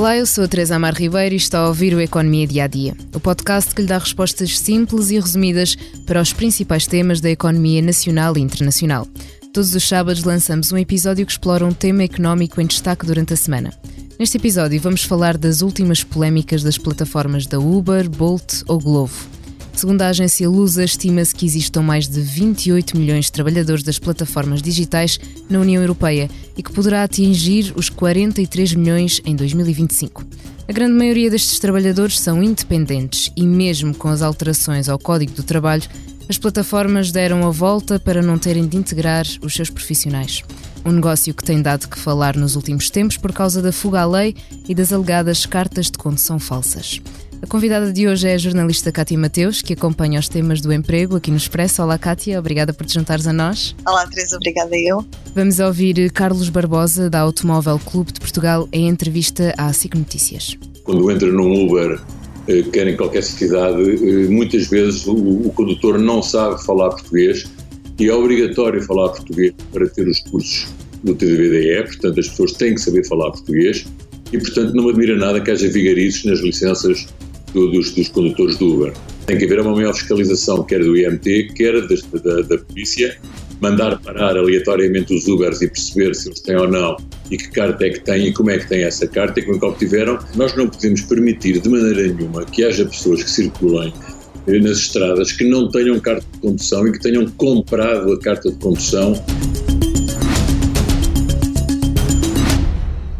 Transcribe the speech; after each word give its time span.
Olá, 0.00 0.16
eu 0.16 0.24
sou 0.24 0.44
a 0.44 0.48
Teresa 0.48 0.76
Amar 0.76 0.94
Ribeiro 0.94 1.34
e 1.34 1.36
está 1.36 1.58
a 1.58 1.68
ouvir 1.68 1.92
o 1.92 2.00
Economia 2.00 2.46
Dia 2.46 2.64
a 2.64 2.66
Dia, 2.66 2.96
o 3.14 3.20
podcast 3.20 3.74
que 3.74 3.82
lhe 3.82 3.86
dá 3.86 3.98
respostas 3.98 4.58
simples 4.58 5.10
e 5.10 5.20
resumidas 5.20 5.76
para 6.06 6.22
os 6.22 6.32
principais 6.32 6.86
temas 6.86 7.20
da 7.20 7.28
economia 7.28 7.82
nacional 7.82 8.34
e 8.38 8.40
internacional. 8.40 9.06
Todos 9.52 9.74
os 9.74 9.86
sábados 9.86 10.24
lançamos 10.24 10.72
um 10.72 10.78
episódio 10.78 11.26
que 11.26 11.32
explora 11.32 11.66
um 11.66 11.72
tema 11.74 12.02
económico 12.02 12.62
em 12.62 12.66
destaque 12.66 13.04
durante 13.04 13.34
a 13.34 13.36
semana. 13.36 13.74
Neste 14.18 14.38
episódio 14.38 14.80
vamos 14.80 15.04
falar 15.04 15.36
das 15.36 15.60
últimas 15.60 16.02
polémicas 16.02 16.62
das 16.62 16.78
plataformas 16.78 17.46
da 17.46 17.58
Uber, 17.58 18.08
Bolt 18.08 18.62
ou 18.68 18.80
Glovo. 18.80 19.39
Segundo 19.80 20.02
a 20.02 20.08
agência 20.08 20.46
Lusa, 20.46 20.84
estima-se 20.84 21.34
que 21.34 21.46
existam 21.46 21.80
mais 21.80 22.06
de 22.06 22.20
28 22.20 22.98
milhões 22.98 23.24
de 23.24 23.32
trabalhadores 23.32 23.82
das 23.82 23.98
plataformas 23.98 24.60
digitais 24.60 25.18
na 25.48 25.58
União 25.58 25.80
Europeia 25.80 26.28
e 26.54 26.62
que 26.62 26.70
poderá 26.70 27.02
atingir 27.02 27.72
os 27.74 27.88
43 27.88 28.74
milhões 28.74 29.22
em 29.24 29.34
2025. 29.34 30.22
A 30.68 30.72
grande 30.74 30.92
maioria 30.92 31.30
destes 31.30 31.58
trabalhadores 31.58 32.20
são 32.20 32.42
independentes 32.42 33.32
e, 33.34 33.46
mesmo 33.46 33.94
com 33.94 34.08
as 34.08 34.20
alterações 34.20 34.86
ao 34.86 34.98
Código 34.98 35.32
do 35.32 35.42
Trabalho, 35.42 35.88
as 36.28 36.36
plataformas 36.36 37.10
deram 37.10 37.46
a 37.46 37.50
volta 37.50 37.98
para 37.98 38.20
não 38.20 38.36
terem 38.36 38.68
de 38.68 38.76
integrar 38.76 39.24
os 39.40 39.54
seus 39.54 39.70
profissionais. 39.70 40.42
Um 40.84 40.92
negócio 40.92 41.32
que 41.32 41.42
tem 41.42 41.62
dado 41.62 41.88
que 41.88 41.98
falar 41.98 42.36
nos 42.36 42.54
últimos 42.54 42.90
tempos 42.90 43.16
por 43.16 43.32
causa 43.32 43.62
da 43.62 43.72
fuga 43.72 44.02
à 44.02 44.06
lei 44.06 44.36
e 44.68 44.74
das 44.74 44.92
alegadas 44.92 45.46
cartas 45.46 45.86
de 45.86 45.96
condução 45.96 46.38
falsas. 46.38 47.00
A 47.42 47.46
convidada 47.46 47.90
de 47.90 48.06
hoje 48.06 48.28
é 48.28 48.34
a 48.34 48.38
jornalista 48.38 48.92
Cátia 48.92 49.18
Mateus, 49.18 49.62
que 49.62 49.72
acompanha 49.72 50.20
os 50.20 50.28
temas 50.28 50.60
do 50.60 50.70
emprego 50.70 51.16
aqui 51.16 51.30
no 51.30 51.38
Expresso. 51.38 51.82
Olá, 51.82 51.96
Cátia, 51.96 52.38
obrigada 52.38 52.70
por 52.74 52.84
te 52.84 52.92
juntares 52.92 53.26
a 53.26 53.32
nós. 53.32 53.74
Olá, 53.86 54.06
Teresa, 54.06 54.36
obrigada 54.36 54.76
eu. 54.76 55.02
Vamos 55.34 55.58
ouvir 55.58 56.12
Carlos 56.12 56.50
Barbosa, 56.50 57.08
da 57.08 57.20
Automóvel 57.20 57.78
Clube 57.78 58.12
de 58.12 58.20
Portugal, 58.20 58.68
em 58.70 58.88
entrevista 58.88 59.54
à 59.56 59.72
SIC 59.72 59.94
Notícias. 59.94 60.58
Quando 60.84 61.10
entra 61.10 61.32
num 61.32 61.64
Uber, 61.64 61.98
eh, 62.46 62.62
quer 62.70 62.88
em 62.88 62.96
qualquer 62.96 63.22
cidade, 63.22 63.80
eh, 63.90 64.28
muitas 64.28 64.66
vezes 64.68 65.06
o, 65.06 65.14
o 65.14 65.50
condutor 65.54 65.98
não 65.98 66.22
sabe 66.22 66.62
falar 66.62 66.90
português 66.90 67.50
e 67.98 68.06
é 68.06 68.14
obrigatório 68.14 68.82
falar 68.82 69.08
português 69.08 69.54
para 69.72 69.88
ter 69.88 70.06
os 70.06 70.20
cursos 70.24 70.68
do 71.02 71.14
TDVDE, 71.14 71.86
portanto 71.86 72.20
as 72.20 72.28
pessoas 72.28 72.52
têm 72.52 72.74
que 72.74 72.82
saber 72.82 73.02
falar 73.08 73.30
português 73.30 73.86
e, 74.30 74.38
portanto, 74.38 74.74
não 74.74 74.84
me 74.84 74.90
admira 74.90 75.16
nada 75.16 75.40
que 75.40 75.50
haja 75.50 75.68
vigarizes 75.68 76.24
nas 76.24 76.40
licenças 76.40 77.08
do, 77.52 77.70
dos, 77.70 77.92
dos, 77.92 78.08
condutores 78.08 78.56
do 78.58 78.74
Uber. 78.74 78.92
Tem 79.26 79.38
que 79.38 79.44
haver 79.44 79.60
uma 79.60 79.74
maior 79.74 79.94
fiscalização, 79.94 80.62
quer 80.64 80.82
do 80.82 80.96
IMT, 80.96 81.52
quer 81.54 81.80
da, 81.86 81.94
da, 82.24 82.42
da 82.42 82.58
polícia, 82.58 83.16
mandar 83.60 84.00
parar 84.00 84.36
aleatoriamente 84.36 85.14
os 85.14 85.26
Ubers 85.28 85.60
e 85.62 85.68
perceber 85.68 86.14
se 86.14 86.28
eles 86.28 86.40
têm 86.40 86.56
ou 86.56 86.68
não 86.68 86.96
e 87.30 87.36
que 87.36 87.50
carta 87.50 87.86
é 87.86 87.90
que 87.90 88.00
têm 88.00 88.28
e 88.28 88.32
como 88.32 88.50
é 88.50 88.58
que 88.58 88.68
têm 88.68 88.82
essa 88.82 89.06
carta 89.06 89.38
e 89.38 89.42
como 89.44 89.56
é 89.56 89.60
que 89.60 89.66
obtiveram. 89.66 90.18
Nós 90.34 90.56
não 90.56 90.68
podemos 90.68 91.02
permitir 91.02 91.60
de 91.60 91.68
maneira 91.68 92.12
nenhuma 92.12 92.44
que 92.44 92.64
haja 92.64 92.84
pessoas 92.84 93.22
que 93.22 93.30
circulem 93.30 93.92
eh, 94.46 94.58
nas 94.58 94.78
estradas 94.78 95.32
que 95.32 95.44
não 95.44 95.68
tenham 95.70 96.00
carta 96.00 96.26
de 96.32 96.38
condução 96.40 96.86
e 96.88 96.92
que 96.92 97.00
tenham 97.00 97.26
comprado 97.32 98.12
a 98.12 98.18
carta 98.18 98.50
de 98.50 98.56
condução 98.56 99.14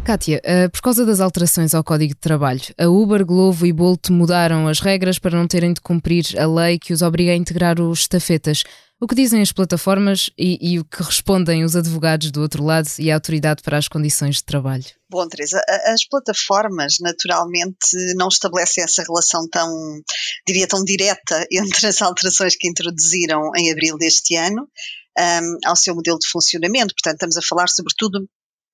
Kátia, 0.03 0.41
uh, 0.43 0.69
por 0.71 0.81
causa 0.81 1.05
das 1.05 1.19
alterações 1.19 1.75
ao 1.75 1.83
Código 1.83 2.15
de 2.15 2.19
Trabalho, 2.19 2.61
a 2.77 2.87
Uber, 2.87 3.23
Glovo 3.23 3.67
e 3.67 3.71
Bolt 3.71 4.09
mudaram 4.09 4.67
as 4.67 4.79
regras 4.79 5.19
para 5.19 5.37
não 5.37 5.47
terem 5.47 5.73
de 5.73 5.79
cumprir 5.79 6.25
a 6.39 6.47
lei 6.47 6.79
que 6.79 6.91
os 6.91 7.03
obriga 7.03 7.31
a 7.31 7.35
integrar 7.35 7.79
os 7.79 7.99
estafetas. 7.99 8.63
O 8.99 9.07
que 9.07 9.13
dizem 9.13 9.41
as 9.41 9.51
plataformas 9.51 10.29
e, 10.37 10.57
e, 10.59 10.79
o 10.79 10.85
que 10.85 11.03
respondem 11.03 11.63
os 11.63 11.75
advogados 11.75 12.31
do 12.31 12.41
outro 12.41 12.63
lado 12.63 12.87
e 12.99 13.11
a 13.11 13.15
autoridade 13.15 13.61
para 13.61 13.77
as 13.77 13.87
condições 13.87 14.37
de 14.37 14.43
trabalho? 14.43 14.85
Bom, 15.09 15.27
Teresa, 15.27 15.61
as 15.85 16.03
plataformas 16.07 16.97
naturalmente 16.99 17.95
não 18.15 18.27
estabelecem 18.27 18.83
essa 18.83 19.03
relação 19.03 19.47
tão, 19.49 19.71
diria, 20.47 20.67
tão 20.67 20.83
direta 20.83 21.45
entre 21.51 21.87
as 21.87 22.01
alterações 22.01 22.55
que 22.55 22.67
introduziram 22.67 23.51
em 23.55 23.71
abril 23.71 23.97
deste 23.97 24.35
ano 24.35 24.67
um, 25.17 25.57
ao 25.65 25.75
seu 25.75 25.93
modelo 25.95 26.19
de 26.19 26.27
funcionamento. 26.27 26.93
Portanto, 26.95 27.15
estamos 27.15 27.37
a 27.37 27.41
falar 27.41 27.69
sobretudo 27.69 28.27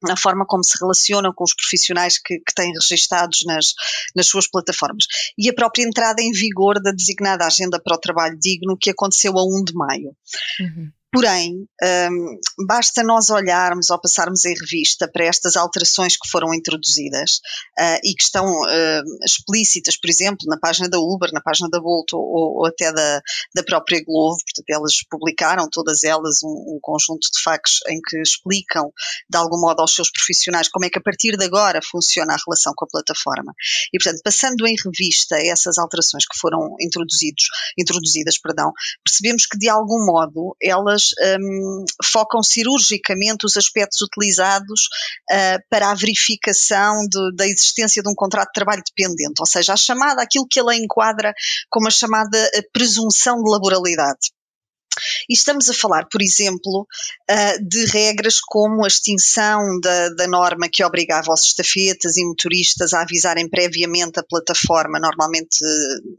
na 0.03 0.15
forma 0.15 0.45
como 0.45 0.63
se 0.63 0.77
relacionam 0.79 1.33
com 1.33 1.43
os 1.43 1.55
profissionais 1.55 2.17
que, 2.17 2.39
que 2.39 2.53
têm 2.53 2.71
registados 2.73 3.43
nas, 3.45 3.73
nas 4.15 4.27
suas 4.27 4.47
plataformas. 4.47 5.05
E 5.37 5.49
a 5.49 5.53
própria 5.53 5.83
entrada 5.83 6.21
em 6.21 6.31
vigor 6.31 6.81
da 6.81 6.91
designada 6.91 7.45
Agenda 7.45 7.79
para 7.79 7.95
o 7.95 7.99
Trabalho 7.99 8.37
Digno, 8.37 8.77
que 8.77 8.89
aconteceu 8.89 9.37
a 9.37 9.43
1 9.43 9.63
de 9.63 9.73
maio. 9.73 10.15
Uhum. 10.59 10.91
Porém, 11.17 11.67
um, 12.11 12.39
basta 12.67 13.01
nós 13.01 13.31
olharmos 13.31 13.89
ou 13.89 13.99
passarmos 13.99 14.45
em 14.45 14.53
revista 14.53 15.07
para 15.07 15.25
estas 15.25 15.55
alterações 15.55 16.15
que 16.15 16.29
foram 16.29 16.53
introduzidas 16.53 17.37
uh, 17.79 17.99
e 18.03 18.13
que 18.13 18.21
estão 18.21 18.45
uh, 18.45 19.25
explícitas, 19.25 19.97
por 19.97 20.11
exemplo, 20.11 20.45
na 20.47 20.59
página 20.59 20.87
da 20.87 20.99
Uber, 20.99 21.31
na 21.33 21.41
página 21.41 21.69
da 21.71 21.79
Volt 21.79 22.13
ou, 22.13 22.59
ou, 22.59 22.65
até 22.67 22.93
da, 22.93 23.21
da 23.55 23.63
própria 23.63 24.03
Glovo, 24.05 24.37
portanto, 24.43 24.69
elas 24.69 25.03
publicaram 25.09 25.67
todas 25.71 26.03
elas 26.03 26.43
um, 26.43 26.75
um, 26.75 26.79
conjunto 26.79 27.31
de 27.33 27.41
factos 27.41 27.79
em 27.87 27.99
que 27.99 28.21
explicam, 28.21 28.93
de 29.27 29.37
algum 29.39 29.59
modo, 29.59 29.81
aos 29.81 29.95
seus 29.95 30.11
profissionais 30.11 30.69
como 30.69 30.85
é 30.85 30.89
que 30.91 30.99
a 30.99 31.01
partir 31.01 31.35
de 31.35 31.45
agora 31.45 31.79
funciona 31.81 32.35
a 32.35 32.37
relação 32.45 32.73
com 32.75 32.85
a 32.85 32.89
plataforma. 32.89 33.55
E, 33.91 33.97
portanto, 33.97 34.21
passando 34.23 34.67
em 34.67 34.75
revista 34.85 35.35
essas 35.39 35.79
alterações 35.79 36.27
que 36.27 36.37
foram 36.37 36.75
introduzidos, 36.79 37.47
introduzidas, 37.75 38.37
perdão, 38.37 38.71
percebemos 39.03 39.47
que, 39.47 39.57
de 39.57 39.67
algum 39.67 40.05
modo, 40.05 40.55
elas 40.61 41.06
um, 41.39 41.85
focam 42.03 42.41
cirurgicamente 42.43 43.45
os 43.45 43.57
aspectos 43.57 44.01
utilizados 44.01 44.87
uh, 45.31 45.61
para 45.69 45.91
a 45.91 45.95
verificação 45.95 47.05
de, 47.07 47.35
da 47.35 47.45
existência 47.45 48.01
de 48.01 48.09
um 48.09 48.15
contrato 48.15 48.47
de 48.47 48.53
trabalho 48.53 48.83
dependente, 48.85 49.39
ou 49.39 49.45
seja, 49.45 49.73
a 49.73 49.77
chamada, 49.77 50.21
aquilo 50.21 50.47
que 50.47 50.59
ela 50.59 50.75
enquadra 50.75 51.33
como 51.69 51.87
a 51.87 51.91
chamada 51.91 52.37
eh, 52.53 52.61
presunção 52.73 53.43
de 53.43 53.49
laboralidade. 53.49 54.36
E 55.29 55.33
estamos 55.33 55.69
a 55.69 55.73
falar, 55.73 56.07
por 56.09 56.21
exemplo, 56.21 56.87
uh, 57.29 57.67
de 57.67 57.85
regras 57.85 58.39
como 58.39 58.83
a 58.83 58.87
extinção 58.87 59.79
da, 59.79 60.09
da, 60.09 60.27
norma 60.27 60.69
que 60.69 60.83
obrigava 60.83 61.31
os 61.31 61.45
estafetas 61.45 62.17
e 62.17 62.25
motoristas 62.25 62.93
a 62.93 63.01
avisarem 63.01 63.49
previamente 63.49 64.19
a 64.19 64.23
plataforma, 64.23 64.99
normalmente 64.99 65.59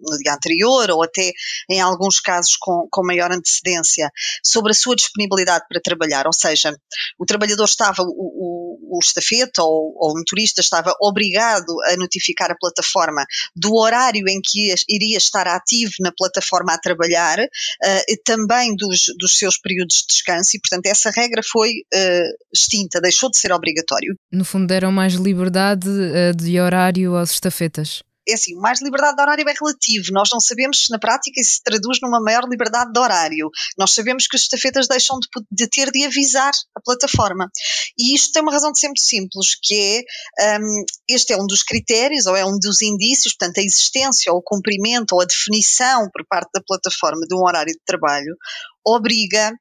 no 0.01 0.19
dia 0.19 0.35
anterior 0.35 0.91
ou 0.91 1.03
até 1.03 1.33
em 1.71 1.81
alguns 1.81 2.21
casos 2.21 2.57
com, 2.57 2.89
com 2.91 3.07
maior 3.07 3.31
antecedência, 3.33 4.11
sobre 4.45 4.73
a 4.73 4.75
sua 4.75 4.97
disponibilidade 4.97 5.65
para 5.69 5.81
trabalhar. 5.81 6.27
Ou 6.27 6.33
seja, 6.33 6.77
o 7.19 7.27
trabalhador 7.27 7.65
estava, 7.65 8.03
o, 8.03 8.58
o 8.83 8.99
estafeta 9.03 9.63
ou, 9.63 9.93
ou, 9.97 10.13
o 10.13 10.19
motorista 10.19 10.61
estava 10.61 10.95
obrigado 11.01 11.75
a 11.91 11.97
notificar 11.97 12.51
a 12.51 12.57
plataforma 12.57 13.25
do 13.57 13.75
horário 13.75 14.29
em 14.29 14.41
que 14.41 14.73
iria 14.89 15.17
estar 15.17 15.49
ativo 15.49 15.93
na 16.01 16.13
plataforma 16.17 16.75
a 16.75 16.79
trabalhar, 16.79 17.39
uh, 17.41 18.23
também 18.25 18.69
além 18.69 18.77
dos, 18.77 19.07
dos 19.19 19.39
seus 19.39 19.57
períodos 19.59 20.03
de 20.03 20.07
descanso 20.09 20.57
e, 20.57 20.61
portanto, 20.61 20.87
essa 20.87 21.11
regra 21.11 21.43
foi 21.43 21.71
uh, 21.71 22.47
extinta, 22.53 23.01
deixou 23.01 23.31
de 23.31 23.39
ser 23.39 23.53
obrigatório. 23.53 24.15
No 24.33 24.45
fundo, 24.45 24.67
deram 24.67 24.93
mais 24.93 25.15
liberdade 25.15 25.89
uh, 25.89 26.37
de 26.37 26.61
horário 26.61 27.17
às 27.17 27.31
estafetas 27.31 28.03
é 28.29 28.35
assim, 28.35 28.55
mais 28.57 28.83
liberdade 28.83 29.17
de 29.17 29.23
horário 29.23 29.49
é 29.49 29.53
relativo. 29.53 30.13
Nós 30.13 30.29
não 30.33 30.41
sabemos 30.41 30.85
se 30.85 30.91
na 30.91 30.99
prática 30.99 31.41
isso 31.41 31.53
se 31.53 31.63
traduz 31.63 31.99
numa 32.03 32.21
maior 32.21 32.45
liberdade 32.49 32.93
de 32.93 33.01
horário. 33.01 33.51
Nós 33.77 33.95
sabemos 33.95 34.27
que 34.27 34.37
as 34.37 34.43
estafetas 34.43 34.87
deixam 34.87 35.19
de, 35.19 35.29
de 35.51 35.69
ter 35.69 35.91
de 35.91 36.05
avisar 36.05 36.53
a 36.75 36.81
plataforma. 36.81 37.51
E 37.99 38.15
isto 38.15 38.33
tem 38.33 38.43
uma 38.43 38.53
razão 38.53 38.71
de 38.71 38.79
ser 38.79 38.89
muito 38.89 39.03
simples, 39.03 39.57
que 39.63 40.05
é, 40.39 40.59
um, 40.59 40.85
este 41.09 41.33
é 41.33 41.37
um 41.37 41.47
dos 41.47 41.63
critérios, 41.63 42.27
ou 42.27 42.37
é 42.37 42.45
um 42.45 42.59
dos 42.59 42.83
indícios, 42.83 43.35
portanto, 43.35 43.59
a 43.59 43.63
existência 43.63 44.33
ou 44.33 44.39
o 44.39 44.43
cumprimento 44.43 45.13
ou 45.13 45.23
a 45.23 45.25
definição 45.25 46.09
por 46.13 46.27
parte 46.27 46.51
da 46.53 46.63
plataforma 46.67 47.27
de 47.27 47.35
um 47.35 47.45
horário 47.45 47.73
de 47.73 47.81
trabalho 47.87 48.37
obriga 48.85 49.53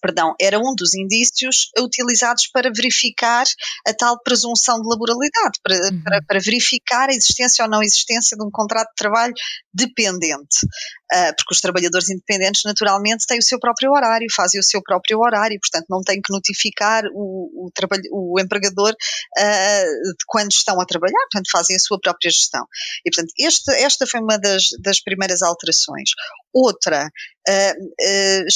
perdão, 0.00 0.34
era 0.40 0.58
um 0.58 0.74
dos 0.74 0.94
indícios 0.94 1.70
utilizados 1.78 2.46
para 2.48 2.70
verificar 2.70 3.44
a 3.86 3.94
tal 3.94 4.20
presunção 4.22 4.80
de 4.80 4.88
laboralidade, 4.88 5.58
para, 5.62 5.76
uhum. 5.76 6.02
para, 6.02 6.22
para, 6.22 6.40
verificar 6.40 7.08
a 7.08 7.12
existência 7.14 7.64
ou 7.64 7.70
não 7.70 7.82
existência 7.82 8.36
de 8.36 8.44
um 8.44 8.50
contrato 8.50 8.88
de 8.90 8.96
trabalho 8.96 9.34
dependente. 9.72 10.64
Uh, 11.12 11.30
porque 11.36 11.54
os 11.54 11.60
trabalhadores 11.60 12.10
independentes 12.10 12.62
naturalmente 12.64 13.26
têm 13.26 13.38
o 13.38 13.42
seu 13.42 13.60
próprio 13.60 13.92
horário, 13.92 14.26
fazem 14.34 14.58
o 14.58 14.62
seu 14.62 14.82
próprio 14.82 15.20
horário, 15.20 15.58
portanto 15.60 15.86
não 15.88 16.02
têm 16.02 16.20
que 16.20 16.32
notificar 16.32 17.04
o, 17.12 17.68
o, 17.68 18.34
o 18.34 18.40
empregador 18.40 18.90
uh, 18.92 20.12
de 20.12 20.24
quando 20.26 20.50
estão 20.50 20.80
a 20.80 20.84
trabalhar, 20.84 21.20
portanto 21.30 21.50
fazem 21.50 21.76
a 21.76 21.78
sua 21.78 22.00
própria 22.00 22.30
gestão. 22.30 22.66
E 23.04 23.10
portanto 23.10 23.32
este, 23.38 23.70
esta 23.70 24.06
foi 24.06 24.20
uma 24.20 24.36
das, 24.36 24.70
das 24.80 25.00
primeiras 25.00 25.42
alterações. 25.42 26.10
Outra, 26.58 27.06
uh, 27.06 28.46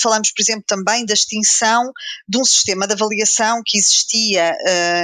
falamos 0.00 0.30
por 0.30 0.40
exemplo 0.40 0.64
também 0.66 1.04
da 1.04 1.12
extinção 1.12 1.90
de 2.28 2.38
um 2.38 2.44
sistema 2.44 2.86
de 2.86 2.92
avaliação 2.92 3.60
que 3.66 3.78
existia 3.78 4.56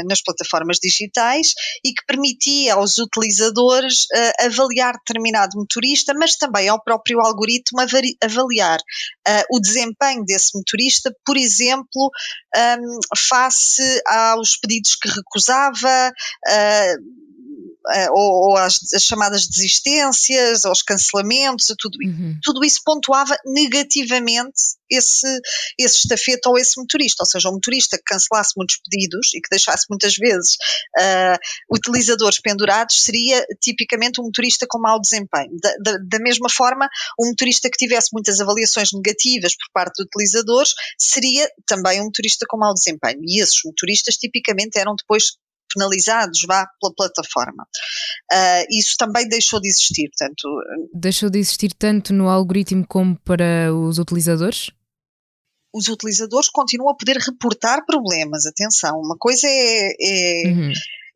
nas 0.07 0.23
plataformas 0.23 0.79
digitais 0.79 1.53
e 1.85 1.93
que 1.93 2.05
permitia 2.07 2.75
aos 2.75 2.99
utilizadores 2.99 4.07
avaliar 4.41 4.95
determinado 4.95 5.59
motorista, 5.59 6.15
mas 6.15 6.37
também 6.37 6.69
ao 6.69 6.83
próprio 6.83 7.21
algoritmo 7.21 7.81
avaliar 7.81 8.79
uh, 8.79 9.45
o 9.51 9.61
desempenho 9.61 10.25
desse 10.25 10.57
motorista, 10.57 11.15
por 11.25 11.37
exemplo, 11.37 12.11
um, 12.57 13.17
face 13.17 14.03
aos 14.07 14.57
pedidos 14.57 14.97
que 14.97 15.09
recusava, 15.09 16.13
uh, 16.49 16.53
uh, 16.53 17.23
ou, 18.11 18.51
ou 18.51 18.57
as, 18.57 18.79
as, 18.95 19.03
chamadas 19.03 19.47
desistências, 19.47 20.65
aos 20.65 20.83
cancelamentos, 20.83 21.75
tudo, 21.79 21.99
uhum. 22.03 22.39
tudo 22.43 22.65
isso 22.65 22.81
pontuava 22.85 23.37
negativamente 23.45 24.77
esse, 24.91 25.27
esse 25.79 25.99
estafeta 26.01 26.49
ou 26.49 26.59
esse 26.59 26.79
motorista, 26.79 27.23
ou 27.23 27.27
seja, 27.27 27.49
um 27.49 27.55
motorista 27.55 27.97
que 27.97 28.05
cancelasse 28.05 28.53
muitos 28.57 28.77
pedidos 28.77 29.35
e 29.35 29.41
que 29.41 29.49
deixasse 29.51 29.87
muitas 29.89 30.15
vezes 30.17 30.55
uh, 30.99 31.75
utilizadores 31.75 32.41
pendurados 32.41 33.03
seria 33.03 33.45
tipicamente 33.61 34.21
um 34.21 34.25
motorista 34.25 34.67
com 34.69 34.79
mau 34.79 35.01
desempenho. 35.01 35.57
Da, 35.61 35.75
da, 35.83 35.99
da, 35.99 36.19
mesma 36.19 36.49
forma, 36.51 36.89
um 37.19 37.29
motorista 37.29 37.71
que 37.71 37.79
tivesse 37.79 38.11
muitas 38.13 38.41
avaliações 38.41 38.93
negativas 38.93 39.57
por 39.57 39.73
parte 39.73 39.97
de 39.97 40.05
utilizadores 40.05 40.75
seria 40.99 41.49
também 41.67 42.01
um 42.01 42.05
motorista 42.05 42.45
com 42.49 42.59
mau 42.59 42.75
desempenho. 42.75 43.21
E 43.27 43.41
esses 43.41 43.61
motoristas 43.65 44.17
tipicamente 44.17 44.79
eram 44.79 44.95
depois 44.95 45.33
penalizados 45.75 46.43
vá 46.47 46.67
pela 46.81 46.95
plataforma. 46.95 47.67
Uh, 48.33 48.67
isso 48.71 48.97
também 48.97 49.29
deixou 49.29 49.61
de 49.61 49.69
existir, 49.69 50.09
portanto. 50.11 50.49
Deixou 50.95 51.31
de 51.31 51.39
existir 51.39 51.73
tanto 51.73 52.13
no 52.13 52.29
algoritmo 52.29 52.87
como 52.87 53.19
para 53.21 53.73
os 53.75 53.99
utilizadores? 53.99 54.71
Os 55.75 55.89
utilizadores 55.89 56.49
continuam 56.49 56.91
a 56.91 56.97
poder 56.97 57.17
reportar 57.17 57.85
problemas. 57.87 58.47
Atenção, 58.47 59.01
uma 59.01 59.17
coisa 59.19 59.47
é, 59.49 59.93
é 60.01 60.49
uhum 60.49 60.73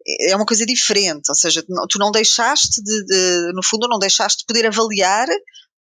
é 0.08 0.36
uma 0.36 0.46
coisa 0.46 0.64
diferente, 0.64 1.28
ou 1.28 1.34
seja, 1.34 1.64
tu 1.88 1.98
não 1.98 2.12
deixaste 2.12 2.82
de, 2.82 3.04
de, 3.04 3.52
no 3.54 3.62
fundo, 3.62 3.88
não 3.88 3.98
deixaste 3.98 4.40
de 4.40 4.46
poder 4.46 4.66
avaliar 4.66 5.26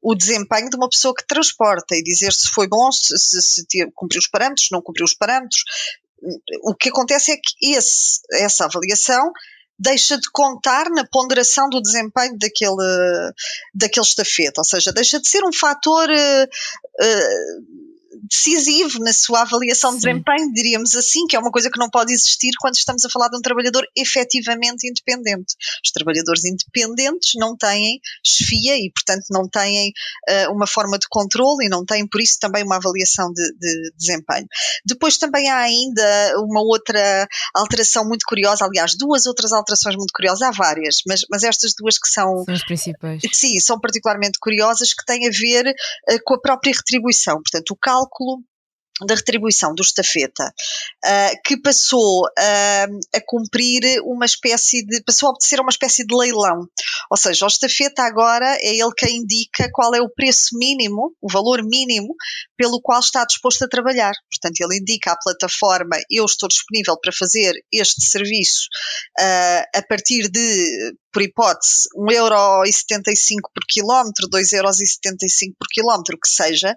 o 0.02 0.14
desempenho 0.14 0.68
de 0.68 0.76
uma 0.76 0.88
pessoa 0.88 1.14
que 1.14 1.26
transporta 1.26 1.96
e 1.96 2.02
dizer 2.02 2.32
se 2.32 2.48
foi 2.48 2.68
bom, 2.68 2.90
se, 2.92 3.16
se, 3.18 3.40
se 3.40 3.66
cumpriu 3.94 4.18
os 4.18 4.28
parâmetros, 4.28 4.68
não 4.70 4.82
cumpriu 4.82 5.04
os 5.04 5.14
parâmetros, 5.14 5.62
o 6.62 6.74
que 6.74 6.88
acontece 6.88 7.32
é 7.32 7.36
que 7.36 7.74
esse, 7.74 8.20
essa 8.32 8.64
avaliação 8.64 9.32
deixa 9.78 10.18
de 10.18 10.30
contar 10.30 10.88
na 10.90 11.04
ponderação 11.06 11.68
do 11.68 11.82
desempenho 11.82 12.38
daquele, 12.38 13.32
daquele 13.74 14.06
estafeta, 14.06 14.60
ou 14.60 14.64
seja, 14.64 14.92
deixa 14.92 15.20
de 15.20 15.28
ser 15.28 15.44
um 15.44 15.52
fator 15.52 16.08
uh, 16.08 16.44
uh, 16.44 17.95
decisivo 18.22 18.98
na 19.00 19.12
sua 19.12 19.42
avaliação 19.42 19.92
de 19.92 19.98
desempenho, 19.98 20.52
diríamos 20.52 20.94
assim, 20.94 21.26
que 21.26 21.36
é 21.36 21.38
uma 21.38 21.50
coisa 21.50 21.70
que 21.70 21.78
não 21.78 21.90
pode 21.90 22.12
existir 22.12 22.52
quando 22.58 22.74
estamos 22.74 23.04
a 23.04 23.10
falar 23.10 23.28
de 23.28 23.36
um 23.36 23.40
trabalhador 23.40 23.86
efetivamente 23.96 24.88
independente. 24.88 25.54
Os 25.84 25.90
trabalhadores 25.90 26.44
independentes 26.44 27.32
não 27.36 27.56
têm 27.56 28.00
chefia 28.24 28.76
e, 28.76 28.90
portanto, 28.90 29.26
não 29.30 29.48
têm 29.48 29.92
uh, 30.28 30.52
uma 30.52 30.66
forma 30.66 30.98
de 30.98 31.06
controle 31.08 31.66
e 31.66 31.68
não 31.68 31.84
têm, 31.84 32.06
por 32.06 32.20
isso, 32.20 32.38
também 32.40 32.64
uma 32.64 32.76
avaliação 32.76 33.32
de, 33.32 33.52
de, 33.58 33.92
desempenho. 33.96 34.46
Depois 34.84 35.18
também 35.18 35.50
há 35.50 35.58
ainda 35.58 36.32
uma 36.38 36.60
outra 36.62 37.28
alteração 37.54 38.06
muito 38.06 38.24
curiosa, 38.26 38.64
aliás, 38.64 38.96
duas 38.96 39.26
outras 39.26 39.52
alterações 39.52 39.96
muito 39.96 40.12
curiosas, 40.12 40.42
há 40.42 40.50
várias, 40.50 40.98
mas, 41.06 41.22
mas 41.30 41.42
estas 41.42 41.74
duas 41.74 41.98
que 41.98 42.08
são. 42.08 42.44
São 42.44 42.54
as 42.54 42.64
principais. 42.64 43.22
Sim, 43.32 43.58
são 43.60 43.78
particularmente 43.78 44.38
curiosas, 44.40 44.94
que 44.94 45.04
têm 45.04 45.28
a 45.28 45.30
ver 45.30 45.68
uh, 45.68 46.18
com 46.24 46.34
a 46.34 46.40
própria 46.40 46.72
retribuição. 46.72 47.36
Portanto, 47.42 47.70
o 47.70 47.76
cálculo 47.76 48.05
cálculo 48.06 48.42
da 49.04 49.14
retribuição 49.14 49.74
do 49.74 49.82
estafeta, 49.82 50.44
uh, 51.04 51.40
que 51.44 51.60
passou 51.60 52.22
uh, 52.22 53.00
a 53.14 53.20
cumprir 53.26 54.00
uma 54.02 54.24
espécie 54.24 54.86
de, 54.86 55.02
passou 55.02 55.28
a 55.28 55.30
obedecer 55.32 55.58
a 55.58 55.62
uma 55.62 55.70
espécie 55.70 56.06
de 56.06 56.16
leilão, 56.16 56.66
ou 57.10 57.16
seja, 57.16 57.44
o 57.44 57.48
estafeta 57.48 58.04
agora 58.04 58.56
é 58.62 58.74
ele 58.74 58.92
quem 58.96 59.18
indica 59.18 59.68
qual 59.70 59.94
é 59.94 60.00
o 60.00 60.08
preço 60.08 60.56
mínimo, 60.56 61.14
o 61.20 61.30
valor 61.30 61.62
mínimo 61.62 62.14
pelo 62.56 62.80
qual 62.80 63.00
está 63.00 63.26
disposto 63.26 63.66
a 63.66 63.68
trabalhar, 63.68 64.14
portanto 64.30 64.60
ele 64.62 64.80
indica 64.80 65.12
à 65.12 65.18
plataforma, 65.18 65.98
eu 66.10 66.24
estou 66.24 66.48
disponível 66.48 66.96
para 66.98 67.12
fazer 67.12 67.52
este 67.70 68.02
serviço 68.02 68.66
uh, 69.20 69.78
a 69.78 69.82
partir 69.86 70.30
de 70.30 70.96
por 71.12 71.22
hipótese, 71.22 71.88
1,75€ 71.96 73.40
por 73.54 73.64
quilómetro, 73.66 74.28
2,75€ 74.28 75.54
por 75.58 75.66
quilómetro, 75.70 76.16
o 76.16 76.20
que 76.20 76.28
seja, 76.28 76.74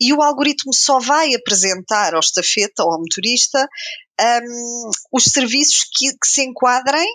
e 0.00 0.12
o 0.12 0.22
algoritmo 0.22 0.72
só 0.72 0.98
vai 0.98 1.34
apresentar 1.34 2.14
ao 2.14 2.20
estafeta 2.20 2.84
ou 2.84 2.92
ao 2.92 3.00
motorista 3.00 3.68
um, 4.20 4.90
os 5.12 5.24
serviços 5.24 5.84
que, 5.84 6.10
que, 6.12 6.26
se 6.26 6.42
enquadrem 6.42 7.06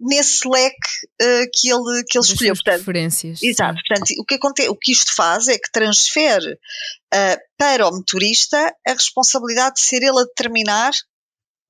nesse 0.00 0.46
leque 0.48 0.88
uh, 1.22 1.50
que 1.52 1.68
ele, 1.70 2.04
que 2.08 2.18
ele 2.18 2.26
escolheu. 2.26 2.54
Portanto, 2.54 2.84
preferências. 2.84 3.42
Exato. 3.42 3.74
Portanto, 3.74 4.14
o 4.18 4.24
que, 4.24 4.34
acontece, 4.34 4.68
o 4.68 4.76
que 4.76 4.92
isto 4.92 5.14
faz 5.14 5.48
é 5.48 5.58
que 5.58 5.70
transfere 5.70 6.52
uh, 6.52 7.38
para 7.56 7.88
o 7.88 7.92
motorista 7.92 8.74
a 8.86 8.92
responsabilidade 8.92 9.76
de 9.76 9.82
ser 9.82 10.02
ele 10.02 10.20
a 10.20 10.24
determinar 10.24 10.92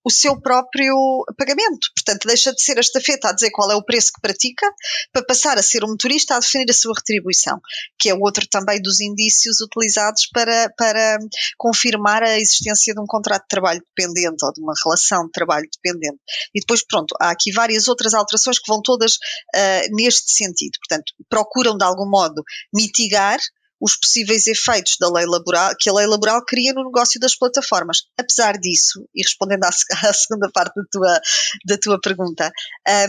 o 0.04 0.10
seu 0.10 0.38
próprio 0.40 0.94
pagamento. 1.36 1.88
Portanto, 1.96 2.26
deixa 2.26 2.52
de 2.52 2.62
ser 2.62 2.76
a 2.76 2.80
estafeta 2.80 3.28
a 3.28 3.32
dizer 3.32 3.50
qual 3.50 3.70
é 3.70 3.74
o 3.74 3.82
preço 3.82 4.12
que 4.12 4.20
pratica, 4.20 4.70
para 5.12 5.24
passar 5.24 5.56
a 5.58 5.62
ser 5.62 5.82
o 5.82 5.88
motorista 5.88 6.36
a 6.36 6.40
definir 6.40 6.70
a 6.70 6.74
sua 6.74 6.94
retribuição, 6.94 7.58
que 7.98 8.10
é 8.10 8.14
outro 8.14 8.46
também 8.48 8.80
dos 8.82 9.00
indícios 9.00 9.60
utilizados 9.60 10.26
para, 10.26 10.70
para 10.76 11.18
confirmar 11.56 12.22
a 12.22 12.38
existência 12.38 12.94
de 12.94 13.00
um 13.00 13.06
contrato 13.06 13.42
de 13.42 13.48
trabalho 13.48 13.82
dependente 13.96 14.44
ou 14.44 14.52
de 14.52 14.60
uma 14.60 14.74
relação 14.84 15.24
de 15.24 15.32
trabalho 15.32 15.68
dependente. 15.72 16.20
E 16.54 16.60
depois, 16.60 16.84
pronto, 16.86 17.14
há 17.20 17.30
aqui 17.30 17.50
várias 17.52 17.88
outras 17.88 18.12
alterações 18.12 18.58
que 18.58 18.68
vão 18.68 18.82
todas 18.82 19.14
uh, 19.14 19.96
neste 19.96 20.32
sentido. 20.32 20.78
Portanto, 20.86 21.12
procuram 21.30 21.76
de 21.76 21.84
algum 21.84 22.08
modo 22.08 22.42
mitigar 22.72 23.38
os 23.80 23.96
possíveis 23.96 24.46
efeitos 24.46 24.96
da 24.98 25.10
lei 25.10 25.26
laboral, 25.26 25.74
que 25.78 25.90
a 25.90 25.92
lei 25.92 26.06
laboral 26.06 26.44
cria 26.44 26.72
no 26.72 26.84
negócio 26.84 27.20
das 27.20 27.36
plataformas. 27.36 28.02
Apesar 28.18 28.58
disso, 28.58 29.06
e 29.14 29.22
respondendo 29.22 29.64
à, 29.64 29.68
à 30.08 30.12
segunda 30.12 30.50
parte 30.52 30.74
da 30.74 30.84
tua, 30.90 31.20
da 31.66 31.78
tua 31.78 32.00
pergunta, 32.00 32.50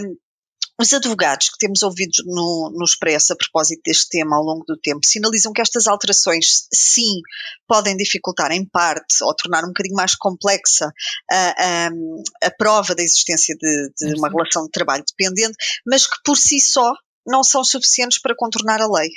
um, 0.02 0.16
os 0.80 0.92
advogados 0.92 1.50
que 1.50 1.58
temos 1.58 1.84
ouvido 1.84 2.12
no, 2.26 2.72
no 2.76 2.84
Expresso 2.84 3.32
a 3.32 3.36
propósito 3.38 3.82
deste 3.86 4.10
tema 4.10 4.36
ao 4.36 4.44
longo 4.44 4.66
do 4.66 4.78
tempo 4.78 5.06
sinalizam 5.06 5.54
que 5.54 5.62
estas 5.62 5.88
alterações, 5.88 6.68
sim, 6.74 7.22
podem 7.66 7.96
dificultar 7.96 8.52
em 8.52 8.66
parte 8.66 9.24
ou 9.24 9.34
tornar 9.34 9.64
um 9.64 9.68
bocadinho 9.68 9.96
mais 9.96 10.16
complexa 10.16 10.92
a, 11.32 11.38
a, 11.38 11.90
a 12.44 12.52
prova 12.58 12.94
da 12.94 13.02
existência 13.02 13.56
de, 13.56 13.90
de 13.98 14.20
uma 14.20 14.30
relação 14.30 14.66
de 14.66 14.72
trabalho 14.72 15.06
dependente, 15.08 15.56
mas 15.88 16.06
que 16.06 16.18
por 16.26 16.36
si 16.36 16.60
só 16.60 16.94
não 17.26 17.44
são 17.44 17.64
suficientes 17.64 18.20
para 18.20 18.36
contornar 18.36 18.82
a 18.82 18.88
lei. 18.88 19.10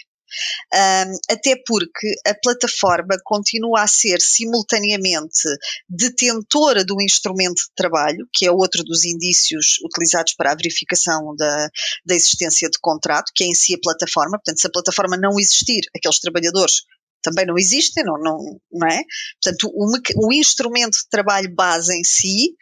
Um, 0.75 1.19
até 1.31 1.57
porque 1.67 2.15
a 2.27 2.35
plataforma 2.35 3.17
continua 3.25 3.83
a 3.83 3.87
ser 3.87 4.21
simultaneamente 4.21 5.49
detentora 5.89 6.85
do 6.85 7.01
instrumento 7.01 7.63
de 7.63 7.75
trabalho, 7.75 8.29
que 8.33 8.47
é 8.47 8.51
outro 8.51 8.83
dos 8.85 9.05
indícios 9.05 9.79
utilizados 9.85 10.35
para 10.35 10.53
a 10.53 10.55
verificação 10.55 11.35
da, 11.37 11.69
da 12.05 12.15
existência 12.15 12.69
de 12.69 12.79
contrato, 12.81 13.33
que 13.35 13.45
é 13.45 13.47
em 13.47 13.55
si 13.55 13.75
a 13.75 13.79
plataforma. 13.83 14.39
Portanto, 14.39 14.61
se 14.61 14.67
a 14.67 14.71
plataforma 14.71 15.17
não 15.17 15.39
existir, 15.39 15.81
aqueles 15.97 16.21
trabalhadores 16.21 16.83
também 17.23 17.47
não 17.47 17.59
existem, 17.59 18.05
não, 18.05 18.19
não, 18.19 18.61
não 18.71 18.89
é? 18.89 19.03
Portanto, 19.43 19.71
o, 19.75 20.27
o 20.27 20.33
instrumento 20.33 20.99
de 20.99 21.09
trabalho 21.11 21.53
base 21.55 21.95
em 21.95 22.05
si 22.05 22.55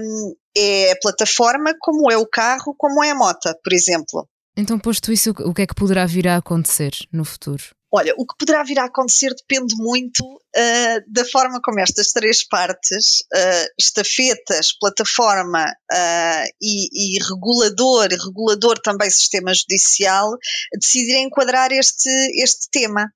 um, 0.00 0.34
é 0.56 0.92
a 0.92 0.96
plataforma, 1.00 1.74
como 1.80 2.10
é 2.10 2.16
o 2.16 2.26
carro, 2.26 2.74
como 2.78 3.02
é 3.02 3.10
a 3.10 3.14
moto, 3.14 3.52
por 3.62 3.72
exemplo. 3.72 4.28
Então, 4.56 4.78
posto 4.78 5.12
isso, 5.12 5.30
o 5.30 5.52
que 5.52 5.62
é 5.62 5.66
que 5.66 5.74
poderá 5.74 6.06
vir 6.06 6.28
a 6.28 6.36
acontecer 6.36 6.92
no 7.12 7.24
futuro? 7.24 7.64
Olha, 7.96 8.12
o 8.16 8.26
que 8.26 8.34
poderá 8.36 8.64
vir 8.64 8.76
a 8.80 8.86
acontecer 8.86 9.32
depende 9.36 9.76
muito 9.76 10.24
uh, 10.24 11.04
da 11.06 11.24
forma 11.26 11.60
como 11.62 11.78
estas 11.78 12.08
três 12.08 12.42
partes, 12.42 13.20
uh, 13.20 13.68
estafetas, 13.78 14.76
plataforma 14.76 15.64
uh, 15.64 16.44
e, 16.60 16.88
e, 17.16 17.18
regulador, 17.22 18.08
regulador 18.08 18.80
também 18.80 19.08
sistema 19.10 19.54
judicial, 19.54 20.36
decidirem 20.72 21.26
enquadrar 21.26 21.70
este, 21.70 22.10
este 22.42 22.68
tema. 22.68 23.08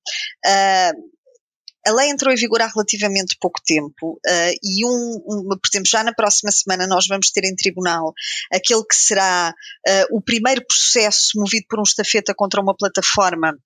A 1.87 1.91
lei 1.91 2.09
entrou 2.09 2.33
em 2.33 2.35
vigor 2.35 2.61
há 2.61 2.67
relativamente 2.67 3.37
pouco 3.39 3.61
tempo 3.65 4.19
uh, 4.25 4.53
e, 4.61 4.85
um, 4.85 5.23
um, 5.27 5.47
por 5.49 5.69
exemplo, 5.71 5.89
já 5.89 6.03
na 6.03 6.13
próxima 6.13 6.51
semana 6.51 6.85
nós 6.85 7.07
vamos 7.07 7.31
ter 7.31 7.45
em 7.45 7.55
tribunal 7.55 8.13
aquele 8.51 8.83
que 8.83 8.95
será 8.95 9.53
uh, 9.87 10.17
o 10.17 10.21
primeiro 10.21 10.65
processo 10.65 11.39
movido 11.39 11.65
por 11.69 11.79
um 11.79 11.83
estafeta 11.83 12.33
contra 12.35 12.61
uma 12.61 12.75
plataforma 12.75 13.57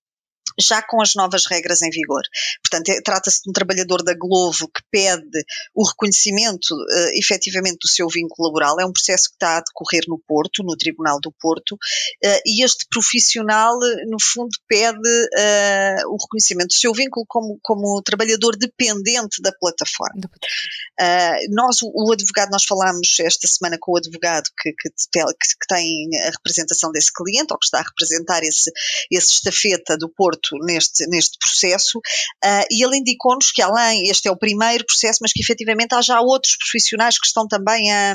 já 0.59 0.81
com 0.81 1.01
as 1.01 1.15
novas 1.15 1.45
regras 1.45 1.81
em 1.81 1.89
vigor. 1.89 2.23
Portanto, 2.63 2.89
é, 2.89 3.01
trata-se 3.01 3.43
de 3.43 3.49
um 3.49 3.53
trabalhador 3.53 4.03
da 4.03 4.13
Glovo 4.13 4.67
que 4.67 4.81
pede 4.91 5.43
o 5.73 5.87
reconhecimento 5.87 6.71
uh, 6.73 7.09
efetivamente 7.13 7.79
do 7.81 7.87
seu 7.87 8.07
vínculo 8.07 8.47
laboral. 8.47 8.79
É 8.79 8.85
um 8.85 8.91
processo 8.91 9.29
que 9.29 9.35
está 9.35 9.57
a 9.57 9.61
decorrer 9.61 10.03
no 10.07 10.19
Porto, 10.27 10.63
no 10.63 10.75
Tribunal 10.75 11.19
do 11.19 11.31
Porto, 11.31 11.73
uh, 11.73 12.41
e 12.45 12.63
este 12.63 12.85
profissional, 12.89 13.77
no 14.07 14.17
fundo, 14.21 14.51
pede 14.67 14.97
uh, 14.97 16.09
o 16.09 16.17
reconhecimento 16.17 16.67
do 16.67 16.73
seu 16.73 16.93
vínculo 16.93 17.25
como, 17.27 17.59
como 17.61 18.01
trabalhador 18.01 18.55
dependente 18.57 19.41
da 19.41 19.51
plataforma. 19.51 20.21
Uh, 20.99 21.53
nós, 21.53 21.81
o, 21.81 21.91
o, 21.93 22.11
advogado, 22.11 22.51
nós 22.51 22.63
falámos 22.63 23.19
esta 23.19 23.47
semana 23.47 23.77
com 23.79 23.93
o 23.93 23.97
advogado 23.97 24.49
que, 24.61 24.71
que, 24.73 24.89
que, 24.89 25.67
tem 25.67 26.09
a 26.21 26.31
representação 26.31 26.91
desse 26.91 27.11
cliente, 27.11 27.51
ou 27.51 27.59
que 27.59 27.65
está 27.65 27.79
a 27.79 27.83
representar 27.83 28.43
esse, 28.43 28.71
esse 29.11 29.33
estafeta 29.33 29.97
do 29.97 30.09
Porto 30.09 30.42
Neste, 30.63 31.07
neste 31.07 31.37
processo 31.37 31.97
uh, 31.99 32.65
e 32.71 32.83
ele 32.83 32.97
indicou-nos 32.97 33.51
que 33.51 33.61
além, 33.61 34.09
este 34.09 34.27
é 34.27 34.31
o 34.31 34.37
primeiro 34.37 34.85
processo, 34.85 35.19
mas 35.21 35.31
que 35.31 35.41
efetivamente 35.41 35.93
há 35.93 36.01
já 36.01 36.19
outros 36.21 36.55
profissionais 36.57 37.19
que 37.19 37.27
estão 37.27 37.47
também 37.47 37.91
a, 37.91 38.13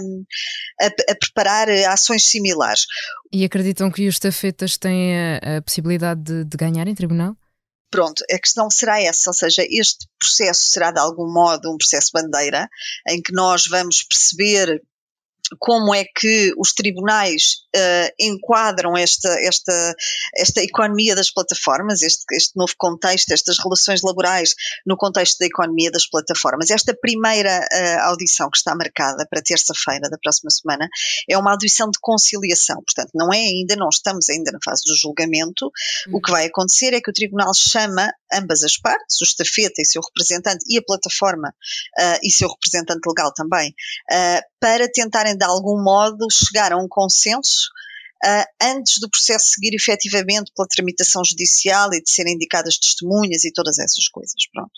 a, 0.80 0.86
a 0.86 1.14
preparar 1.14 1.68
ações 1.88 2.24
similares. 2.24 2.84
E 3.32 3.44
acreditam 3.44 3.90
que 3.90 4.06
os 4.06 4.14
estafetas 4.14 4.76
têm 4.76 5.16
a, 5.16 5.58
a 5.58 5.62
possibilidade 5.62 6.22
de, 6.22 6.44
de 6.44 6.56
ganhar 6.56 6.86
em 6.86 6.94
tribunal? 6.94 7.36
Pronto, 7.90 8.22
a 8.30 8.38
questão 8.38 8.70
será 8.70 9.00
essa, 9.00 9.30
ou 9.30 9.34
seja, 9.34 9.64
este 9.70 10.06
processo 10.18 10.66
será 10.66 10.90
de 10.90 11.00
algum 11.00 11.32
modo 11.32 11.72
um 11.72 11.78
processo 11.78 12.10
bandeira, 12.12 12.68
em 13.08 13.22
que 13.22 13.32
nós 13.32 13.66
vamos 13.66 14.02
perceber 14.02 14.82
como 15.58 15.94
é 15.94 16.04
que 16.04 16.52
os 16.58 16.72
tribunais 16.72 17.62
uh, 17.74 18.12
enquadram 18.18 18.96
esta, 18.96 19.28
esta, 19.40 19.94
esta 20.36 20.62
economia 20.62 21.14
das 21.14 21.30
plataformas, 21.30 22.02
este, 22.02 22.24
este 22.32 22.56
novo 22.56 22.72
contexto, 22.76 23.32
estas 23.32 23.58
relações 23.58 24.02
laborais 24.02 24.54
no 24.86 24.96
contexto 24.96 25.38
da 25.38 25.46
economia 25.46 25.90
das 25.90 26.06
plataformas. 26.06 26.70
Esta 26.70 26.94
primeira 26.94 27.60
uh, 27.60 28.08
audição 28.08 28.50
que 28.50 28.58
está 28.58 28.74
marcada 28.74 29.26
para 29.30 29.42
terça-feira 29.42 30.08
da 30.10 30.18
próxima 30.18 30.50
semana 30.50 30.88
é 31.28 31.38
uma 31.38 31.52
audição 31.52 31.90
de 31.90 31.98
conciliação, 32.00 32.82
portanto, 32.84 33.10
não 33.14 33.32
é 33.32 33.38
ainda, 33.38 33.76
não 33.76 33.88
estamos 33.88 34.28
ainda 34.28 34.52
na 34.52 34.58
fase 34.64 34.82
do 34.86 34.96
julgamento. 34.96 35.70
O 36.12 36.20
que 36.20 36.30
vai 36.30 36.46
acontecer 36.46 36.92
é 36.92 37.00
que 37.00 37.10
o 37.10 37.14
tribunal 37.14 37.54
chama 37.54 38.12
ambas 38.32 38.62
as 38.62 38.76
partes, 38.76 39.20
o 39.20 39.24
estafeta 39.24 39.80
e 39.80 39.86
seu 39.86 40.02
representante, 40.02 40.64
e 40.68 40.78
a 40.78 40.82
plataforma 40.82 41.48
uh, 41.48 42.18
e 42.22 42.30
seu 42.30 42.48
representante 42.48 43.06
legal 43.06 43.32
também, 43.32 43.74
para 44.60 44.90
tentarem 44.90 45.36
de 45.36 45.44
algum 45.44 45.82
modo 45.82 46.26
chegar 46.30 46.72
a 46.72 46.76
um 46.76 46.88
consenso 46.88 47.68
Uh, 48.24 48.44
antes 48.60 48.98
do 48.98 49.08
processo 49.08 49.52
seguir 49.52 49.76
efetivamente 49.76 50.50
pela 50.52 50.66
tramitação 50.66 51.24
judicial 51.24 51.94
e 51.94 52.02
de 52.02 52.10
serem 52.10 52.34
indicadas 52.34 52.76
testemunhas 52.76 53.44
e 53.44 53.52
todas 53.52 53.78
essas 53.78 54.08
coisas. 54.08 54.34
Pronto. 54.52 54.72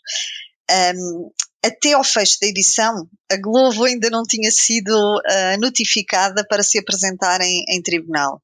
Um, 0.71 1.31
até 1.65 1.95
ao 1.95 2.05
fecho 2.05 2.39
da 2.39 2.47
edição, 2.47 3.09
a 3.33 3.37
Globo 3.37 3.85
ainda 3.85 4.11
não 4.11 4.25
tinha 4.25 4.51
sido 4.51 4.91
uh, 4.91 5.59
notificada 5.59 6.47
para 6.47 6.63
se 6.63 6.79
apresentar 6.79 7.41
em, 7.41 7.65
em 7.69 7.83
tribunal. 7.83 8.43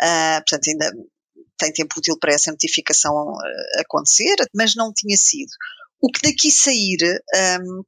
Uh, 0.00 0.42
portanto, 0.48 0.70
ainda 0.70 0.92
tem 1.56 1.72
tempo 1.72 1.94
útil 1.98 2.18
para 2.18 2.34
essa 2.34 2.50
notificação 2.50 3.14
acontecer, 3.78 4.34
mas 4.52 4.74
não 4.74 4.92
tinha 4.92 5.16
sido. 5.16 5.50
O 6.00 6.10
que 6.10 6.20
daqui 6.20 6.50
sair 6.50 6.98
um, 7.60 7.84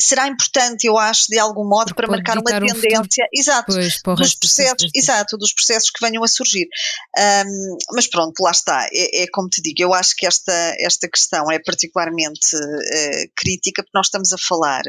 será 0.00 0.26
importante, 0.28 0.86
eu 0.86 0.98
acho, 0.98 1.26
de 1.28 1.38
algum 1.38 1.66
modo, 1.66 1.94
Porque 1.94 2.02
para 2.02 2.10
marcar 2.10 2.38
uma 2.38 2.44
tendência, 2.44 3.26
exato, 3.32 3.72
pois, 3.72 4.00
dos 4.02 4.34
processos, 4.34 4.90
exato, 4.94 5.38
dos 5.38 5.52
processos 5.52 5.90
que 5.90 6.04
venham 6.04 6.22
a 6.22 6.28
surgir. 6.28 6.68
Um, 7.16 7.78
mas 7.92 8.06
pronto, 8.06 8.40
lá 8.42 8.50
está. 8.50 8.86
É, 8.92 9.22
é, 9.22 9.26
como 9.32 9.48
te 9.48 9.62
digo, 9.62 9.80
eu 9.80 9.94
acho 9.94 10.14
que 10.16 10.26
esta, 10.26 10.52
esta 10.78 11.08
questão 11.08 11.50
é 11.50 11.58
particularmente 11.58 12.56
uh, 12.56 13.30
crítica, 13.34 13.82
porque 13.82 13.96
nós 13.96 14.06
estamos 14.06 14.32
a 14.32 14.38
falar 14.38 14.82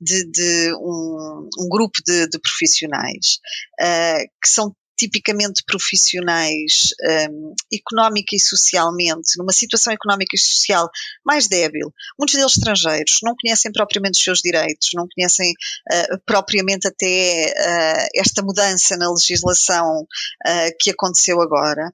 de, 0.00 0.30
de 0.30 0.74
um, 0.74 1.48
um, 1.58 1.68
grupo 1.68 1.98
de, 2.06 2.28
de 2.28 2.38
profissionais 2.38 3.38
uh, 3.80 4.28
que 4.42 4.48
são 4.48 4.74
tipicamente 5.02 5.64
profissionais 5.66 6.90
um, 7.28 7.54
económica 7.72 8.36
e 8.36 8.40
socialmente, 8.40 9.36
numa 9.36 9.52
situação 9.52 9.92
económica 9.92 10.36
e 10.36 10.38
social 10.38 10.88
mais 11.24 11.48
débil, 11.48 11.92
muitos 12.16 12.36
deles 12.36 12.56
estrangeiros, 12.56 13.18
não 13.22 13.34
conhecem 13.34 13.72
propriamente 13.72 14.18
os 14.18 14.22
seus 14.22 14.40
direitos, 14.40 14.90
não 14.94 15.08
conhecem 15.12 15.50
uh, 15.50 16.20
propriamente 16.24 16.86
até 16.86 17.52
uh, 17.52 18.08
esta 18.14 18.42
mudança 18.42 18.96
na 18.96 19.10
legislação 19.10 20.02
uh, 20.02 20.76
que 20.78 20.90
aconteceu 20.90 21.40
agora, 21.40 21.90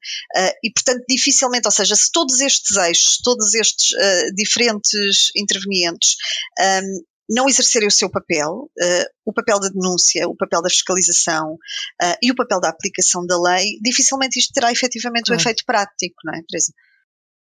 e 0.63 0.71
portanto 0.71 1.05
dificilmente, 1.09 1.67
ou 1.67 1.73
seja, 1.73 1.97
se 1.97 2.11
todos 2.13 2.41
estes 2.41 2.77
eixos, 2.77 3.19
todos 3.19 3.55
estes 3.55 3.91
diferentes 4.35 5.31
intervenientes 5.35 6.17
um, 6.61 7.03
não 7.29 7.49
exercerem 7.49 7.89
o 7.89 7.91
seu 7.93 8.11
papel, 8.11 8.51
uh, 8.53 9.05
o 9.25 9.33
papel 9.33 9.61
da 9.61 9.69
denúncia, 9.69 10.27
o 10.29 10.37
papel 10.37 10.63
da 10.63 10.71
fiscalização 10.71 11.55
uh, 11.55 12.17
e 12.23 12.31
o 12.31 12.35
papel 12.35 12.61
da 12.61 12.69
aplicação 12.69 13.27
da 13.27 13.41
lei, 13.41 13.79
dificilmente 13.83 14.39
isto 14.39 14.53
terá 14.53 14.73
efetivamente 14.73 15.27
claro. 15.27 15.39
um 15.39 15.43
efeito 15.43 15.65
prático, 15.67 16.17
não 16.25 16.35
é, 16.35 16.43
Teresa? 16.49 16.73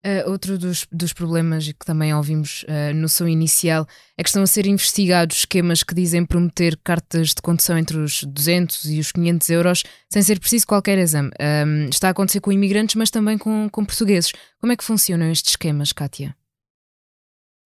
Uh, 0.06 0.30
outro 0.30 0.58
dos, 0.58 0.86
dos 0.92 1.14
problemas 1.14 1.66
que 1.66 1.86
também 1.86 2.14
ouvimos 2.14 2.64
uh, 2.64 2.94
no 2.94 3.08
som 3.08 3.26
inicial 3.26 3.88
é 4.18 4.24
que 4.24 4.28
estão 4.28 4.44
a 4.44 4.48
ser 4.48 4.66
investigados 4.66 5.38
esquemas 5.38 5.82
que 5.82 5.96
dizem 5.96 6.26
prometer 6.26 6.78
cartas 6.84 7.30
de 7.30 7.42
condução 7.42 7.78
entre 7.78 7.98
os 7.98 8.22
200 8.26 8.84
e 8.84 9.00
os 9.00 9.14
500 9.14 9.50
euros 9.50 9.84
sem 10.10 10.22
ser 10.22 10.42
preciso 10.42 10.68
qualquer 10.68 10.98
exame. 10.98 11.32
Um, 11.40 11.88
está 11.88 12.10
a 12.10 12.12
acontecer 12.12 12.42
com 12.42 12.52
imigrantes, 12.52 12.96
mas 12.96 13.10
também 13.10 13.38
com, 13.38 13.70
com 13.70 13.86
portugueses. 13.86 14.34
Como 14.60 14.74
é 14.74 14.76
que 14.76 14.84
funcionam 14.84 15.32
estes 15.32 15.52
esquemas, 15.52 15.94
Kátia? 15.94 16.36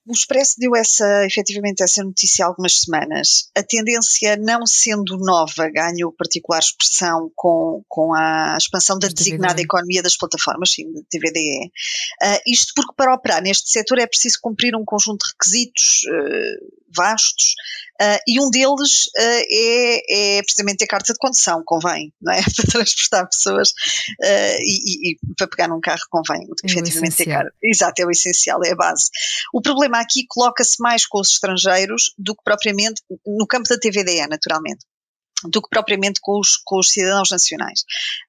O 0.08 0.14
Expresso 0.14 0.56
deu 0.58 0.74
essa, 0.74 1.26
efetivamente 1.26 1.84
essa 1.84 2.02
notícia 2.02 2.46
há 2.46 2.48
algumas 2.48 2.80
semanas. 2.80 3.50
A 3.54 3.62
tendência, 3.62 4.38
não 4.38 4.66
sendo 4.66 5.18
nova, 5.18 5.70
ganhou 5.70 6.14
particular 6.14 6.60
expressão 6.60 7.30
com, 7.36 7.84
com 7.90 8.14
a 8.14 8.56
expansão 8.58 8.98
da 8.98 9.10
designada 9.10 9.62
economia 9.62 10.02
das 10.02 10.16
plataformas, 10.16 10.72
sim, 10.72 10.90
da 10.94 11.02
TVDE. 11.10 11.66
Uh, 12.24 12.40
isto 12.48 12.72
porque 12.74 12.94
para 12.96 13.14
operar 13.14 13.42
neste 13.42 13.70
setor 13.70 14.00
é 14.00 14.08
preciso 14.08 14.40
cumprir 14.42 14.74
um 14.78 14.86
conjunto 14.86 15.26
de 15.26 15.32
requisitos 15.34 16.04
uh, 16.06 16.78
vastos, 16.96 17.54
uh, 18.01 18.20
e 18.27 18.39
um 18.39 18.50
deles 18.50 19.08
uh, 19.08 19.44
é, 19.50 20.38
é, 20.38 20.42
precisamente 20.44 20.84
a 20.84 20.88
carta 20.88 21.13
de 21.13 21.20
condução, 21.20 21.62
convém, 21.66 22.13
não 22.22 22.34
é? 22.34 22.42
Para 22.56 22.72
transportar 22.72 23.30
pessoas 23.30 23.70
uh, 23.70 24.58
e, 24.62 24.82
e, 24.86 25.12
e, 25.12 25.36
para 25.36 25.48
pegar 25.48 25.68
num 25.68 25.80
carro 25.80 26.01
convém, 26.10 26.48
é 26.63 26.68
efetivamente 26.68 27.16
ter 27.16 27.25
carta. 27.25 27.54
Exato, 27.63 28.01
é 28.01 28.06
o 28.06 28.12
essencial, 28.12 28.63
é 28.63 28.72
a 28.72 28.75
base. 28.75 29.10
O 29.54 29.62
problema 29.62 30.00
aqui 30.00 30.25
coloca-se 30.27 30.82
mais 30.82 31.06
com 31.06 31.20
os 31.20 31.32
estrangeiros 31.32 32.13
do 32.18 32.36
que 32.36 32.44
propriamente 32.44 33.01
no 33.25 33.48
campo 33.48 33.68
da 33.70 33.77
TVDE, 33.77 34.27
naturalmente 34.27 34.86
do 35.44 35.62
que 35.62 35.70
propriamente 35.70 36.20
com 36.22 36.39
os, 36.39 36.58
com 36.58 36.80
os 36.80 36.89
cidadãos 36.89 37.30
nacionais. 37.30 37.84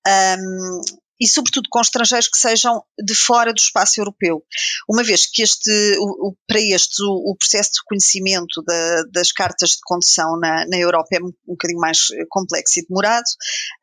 Um, 0.07 0.83
e, 1.21 1.27
sobretudo, 1.27 1.69
com 1.71 1.81
estrangeiros 1.81 2.29
que 2.29 2.39
sejam 2.39 2.83
de 3.03 3.15
fora 3.15 3.53
do 3.53 3.59
espaço 3.59 4.01
europeu. 4.01 4.43
Uma 4.89 5.03
vez 5.03 5.27
que 5.27 5.43
este, 5.43 5.71
o, 5.99 6.29
o, 6.29 6.37
para 6.47 6.61
estes, 6.61 7.01
o, 7.01 7.31
o, 7.31 7.37
processo 7.37 7.73
de 7.73 7.81
reconhecimento 7.81 8.63
da, 8.63 9.03
das 9.13 9.33
cartas 9.33 9.71
de 9.71 9.81
condução 9.85 10.39
na, 10.39 10.67
na 10.67 10.77
Europa 10.77 11.09
é 11.13 11.19
um, 11.21 11.29
um 11.49 11.53
bocadinho 11.53 11.81
mais 11.81 12.09
eh, 12.13 12.25
complexo 12.29 12.79
e 12.79 12.87
demorado, 12.87 13.27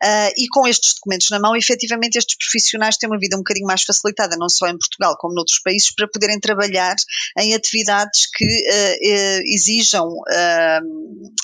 uh, 0.04 0.32
e 0.38 0.48
com 0.48 0.68
estes 0.68 0.94
documentos 0.96 1.30
na 1.30 1.40
mão, 1.40 1.56
efetivamente, 1.56 2.18
estes 2.18 2.38
profissionais 2.38 2.98
têm 2.98 3.10
uma 3.10 3.20
vida 3.20 3.36
um 3.36 3.40
bocadinho 3.40 3.68
mais 3.68 3.84
facilitada, 3.84 4.36
não 4.38 4.50
só 4.50 4.68
em 4.68 4.78
Portugal 4.78 5.16
como 5.18 5.34
noutros 5.34 5.60
países, 5.60 5.94
para 5.94 6.08
poderem 6.08 6.40
trabalhar 6.40 6.96
em 7.38 7.54
atividades 7.54 8.28
que 8.34 8.46
uh, 8.46 8.48
uh, 8.48 9.42
exijam 9.46 10.10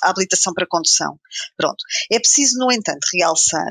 a 0.04 0.10
habilitação 0.10 0.54
para 0.54 0.68
condução. 0.68 1.20
Pronto. 1.58 1.78
É 2.12 2.20
preciso, 2.20 2.58
no 2.58 2.72
entanto, 2.72 3.06
realçar 3.14 3.70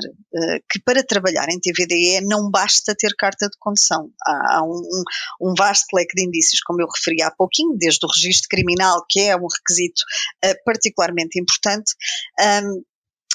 que 0.69 0.79
para 0.83 1.03
trabalhar 1.03 1.47
em 1.49 1.59
TVDE 1.59 2.10
é 2.15 2.21
não 2.21 2.49
basta 2.49 2.95
ter 2.95 3.13
carta 3.17 3.47
de 3.47 3.57
condução. 3.59 4.09
Há, 4.25 4.57
há 4.57 4.63
um, 4.63 5.03
um, 5.41 5.53
vasto 5.57 5.95
leque 5.95 6.15
de 6.15 6.25
indícios, 6.25 6.61
como 6.61 6.81
eu 6.81 6.87
referi 6.87 7.21
há 7.21 7.31
pouquinho, 7.31 7.77
desde 7.77 8.05
o 8.05 8.09
registro 8.09 8.49
criminal, 8.49 9.05
que 9.09 9.19
é 9.19 9.35
um 9.35 9.47
requisito 9.47 10.01
uh, 10.45 10.55
particularmente 10.65 11.39
importante, 11.39 11.93
um, 12.63 12.83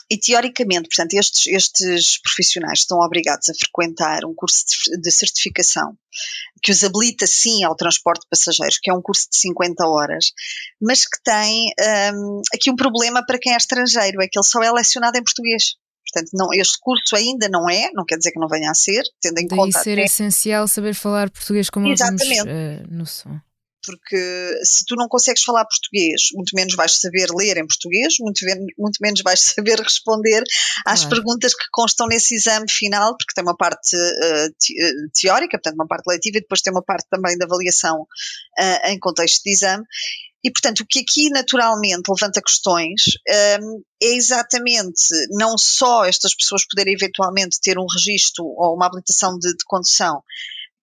e 0.08 0.16
teoricamente, 0.16 0.88
portanto, 0.88 1.14
estes, 1.14 1.46
estes 1.48 2.20
profissionais 2.22 2.80
estão 2.80 2.98
obrigados 2.98 3.50
a 3.50 3.54
frequentar 3.54 4.24
um 4.24 4.34
curso 4.34 4.64
de 5.00 5.10
certificação 5.10 5.98
que 6.62 6.70
os 6.70 6.84
habilita 6.84 7.26
sim 7.26 7.64
ao 7.64 7.74
transporte 7.74 8.22
de 8.22 8.28
passageiros, 8.28 8.78
que 8.78 8.90
é 8.90 8.94
um 8.94 9.02
curso 9.02 9.28
de 9.30 9.36
50 9.36 9.86
horas, 9.86 10.32
mas 10.80 11.04
que 11.04 11.20
tem 11.22 11.72
um, 12.14 12.40
aqui 12.54 12.70
um 12.70 12.76
problema 12.76 13.24
para 13.26 13.38
quem 13.38 13.52
é 13.52 13.56
estrangeiro, 13.56 14.22
é 14.22 14.28
que 14.28 14.38
ele 14.38 14.46
só 14.46 14.62
é 14.62 14.70
lecionado 14.70 15.18
em 15.18 15.24
português. 15.24 15.74
Portanto, 16.16 16.30
não, 16.32 16.48
este 16.54 16.78
curso 16.80 17.14
ainda 17.14 17.46
não 17.48 17.68
é, 17.68 17.90
não 17.92 18.04
quer 18.06 18.16
dizer 18.16 18.32
que 18.32 18.40
não 18.40 18.48
venha 18.48 18.70
a 18.70 18.74
ser, 18.74 19.02
tendo 19.20 19.38
em 19.38 19.46
Daí 19.46 19.58
conta. 19.58 19.82
ser 19.82 19.92
até... 19.92 20.04
essencial 20.04 20.66
saber 20.66 20.94
falar 20.94 21.28
português 21.30 21.68
como 21.68 21.86
Exatamente. 21.88 22.24
nós 22.24 22.44
vimos 22.46 22.80
uh, 22.80 22.94
no 22.94 23.06
som 23.06 23.40
porque 23.86 24.60
se 24.64 24.84
tu 24.84 24.96
não 24.96 25.06
consegues 25.06 25.44
falar 25.44 25.64
português, 25.64 26.30
muito 26.34 26.56
menos 26.56 26.74
vais 26.74 26.98
saber 26.98 27.28
ler 27.30 27.56
em 27.56 27.66
português, 27.66 28.16
muito, 28.18 28.44
muito 28.76 28.98
menos 29.00 29.22
vais 29.22 29.40
saber 29.54 29.78
responder 29.78 30.42
às 30.84 31.04
claro. 31.04 31.14
perguntas 31.14 31.54
que 31.54 31.66
constam 31.70 32.08
nesse 32.08 32.34
exame 32.34 32.68
final, 32.68 33.16
porque 33.16 33.32
tem 33.32 33.44
uma 33.44 33.56
parte 33.56 33.96
uh, 33.96 35.10
teórica, 35.14 35.56
portanto, 35.56 35.76
uma 35.76 35.86
parte 35.86 36.08
leitiva, 36.08 36.38
e 36.38 36.40
depois 36.40 36.60
tem 36.60 36.72
uma 36.72 36.82
parte 36.82 37.06
também 37.08 37.38
de 37.38 37.44
avaliação 37.44 38.00
uh, 38.02 38.88
em 38.88 38.98
contexto 38.98 39.44
de 39.44 39.52
exame. 39.52 39.84
E, 40.44 40.50
portanto, 40.50 40.80
o 40.80 40.86
que 40.86 41.00
aqui 41.00 41.28
naturalmente 41.30 42.08
levanta 42.08 42.42
questões 42.42 43.18
um, 43.62 43.82
é 44.02 44.14
exatamente 44.14 45.08
não 45.30 45.58
só 45.58 46.04
estas 46.04 46.34
pessoas 46.34 46.64
poderem 46.66 46.94
eventualmente 46.94 47.60
ter 47.60 47.78
um 47.78 47.86
registro 47.92 48.44
ou 48.44 48.74
uma 48.74 48.86
habilitação 48.86 49.38
de, 49.38 49.50
de 49.50 49.64
condução 49.66 50.22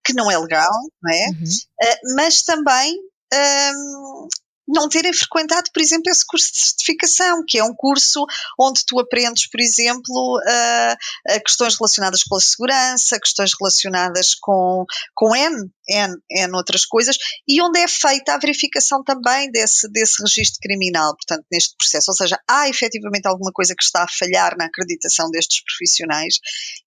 que 0.04 0.12
não 0.12 0.30
é 0.30 0.36
legal, 0.36 0.70
não 1.02 1.12
é? 1.12 1.26
Uhum. 1.28 1.44
Uh, 1.82 2.14
mas 2.14 2.42
também 2.42 2.94
um, 3.32 4.28
não 4.66 4.88
terem 4.88 5.12
frequentado, 5.12 5.70
por 5.72 5.80
exemplo, 5.80 6.10
esse 6.10 6.24
curso 6.26 6.52
de 6.52 6.58
certificação, 6.58 7.44
que 7.46 7.58
é 7.58 7.64
um 7.64 7.74
curso 7.74 8.24
onde 8.58 8.84
tu 8.86 8.98
aprendes, 8.98 9.48
por 9.48 9.60
exemplo, 9.60 10.38
uh, 10.38 11.42
questões 11.44 11.76
relacionadas 11.78 12.22
com 12.22 12.36
a 12.36 12.40
segurança, 12.40 13.20
questões 13.20 13.52
relacionadas 13.58 14.34
com, 14.34 14.84
com 15.14 15.36
N, 15.36 15.70
N, 15.88 16.16
N 16.30 16.56
outras 16.56 16.84
coisas, 16.86 17.16
e 17.46 17.60
onde 17.60 17.80
é 17.80 17.88
feita 17.88 18.34
a 18.34 18.38
verificação 18.38 19.02
também 19.04 19.50
desse, 19.50 19.88
desse 19.90 20.22
registro 20.22 20.60
criminal, 20.60 21.14
portanto, 21.14 21.46
neste 21.52 21.76
processo. 21.76 22.10
Ou 22.10 22.16
seja, 22.16 22.38
há 22.48 22.68
efetivamente 22.68 23.26
alguma 23.26 23.52
coisa 23.52 23.74
que 23.76 23.84
está 23.84 24.04
a 24.04 24.08
falhar 24.08 24.56
na 24.56 24.66
acreditação 24.66 25.30
destes 25.30 25.62
profissionais, 25.62 26.38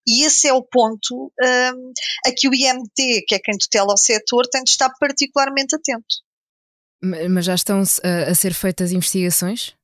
e 0.06 0.24
esse 0.24 0.48
é 0.48 0.52
o 0.52 0.62
ponto 0.62 1.32
um, 1.40 1.92
a 2.26 2.32
que 2.36 2.48
o 2.48 2.54
IMT, 2.54 3.24
que 3.26 3.34
é 3.34 3.38
quem 3.38 3.56
tutela 3.56 3.94
o 3.94 3.96
setor, 3.96 4.46
tem 4.48 4.64
de 4.64 4.70
estar 4.70 4.90
particularmente 4.98 5.76
atento. 5.76 6.27
Mas 7.02 7.44
já 7.44 7.54
estão 7.54 7.82
a, 8.02 8.30
a 8.30 8.34
ser 8.34 8.52
feitas 8.52 8.92
investigações? 8.92 9.76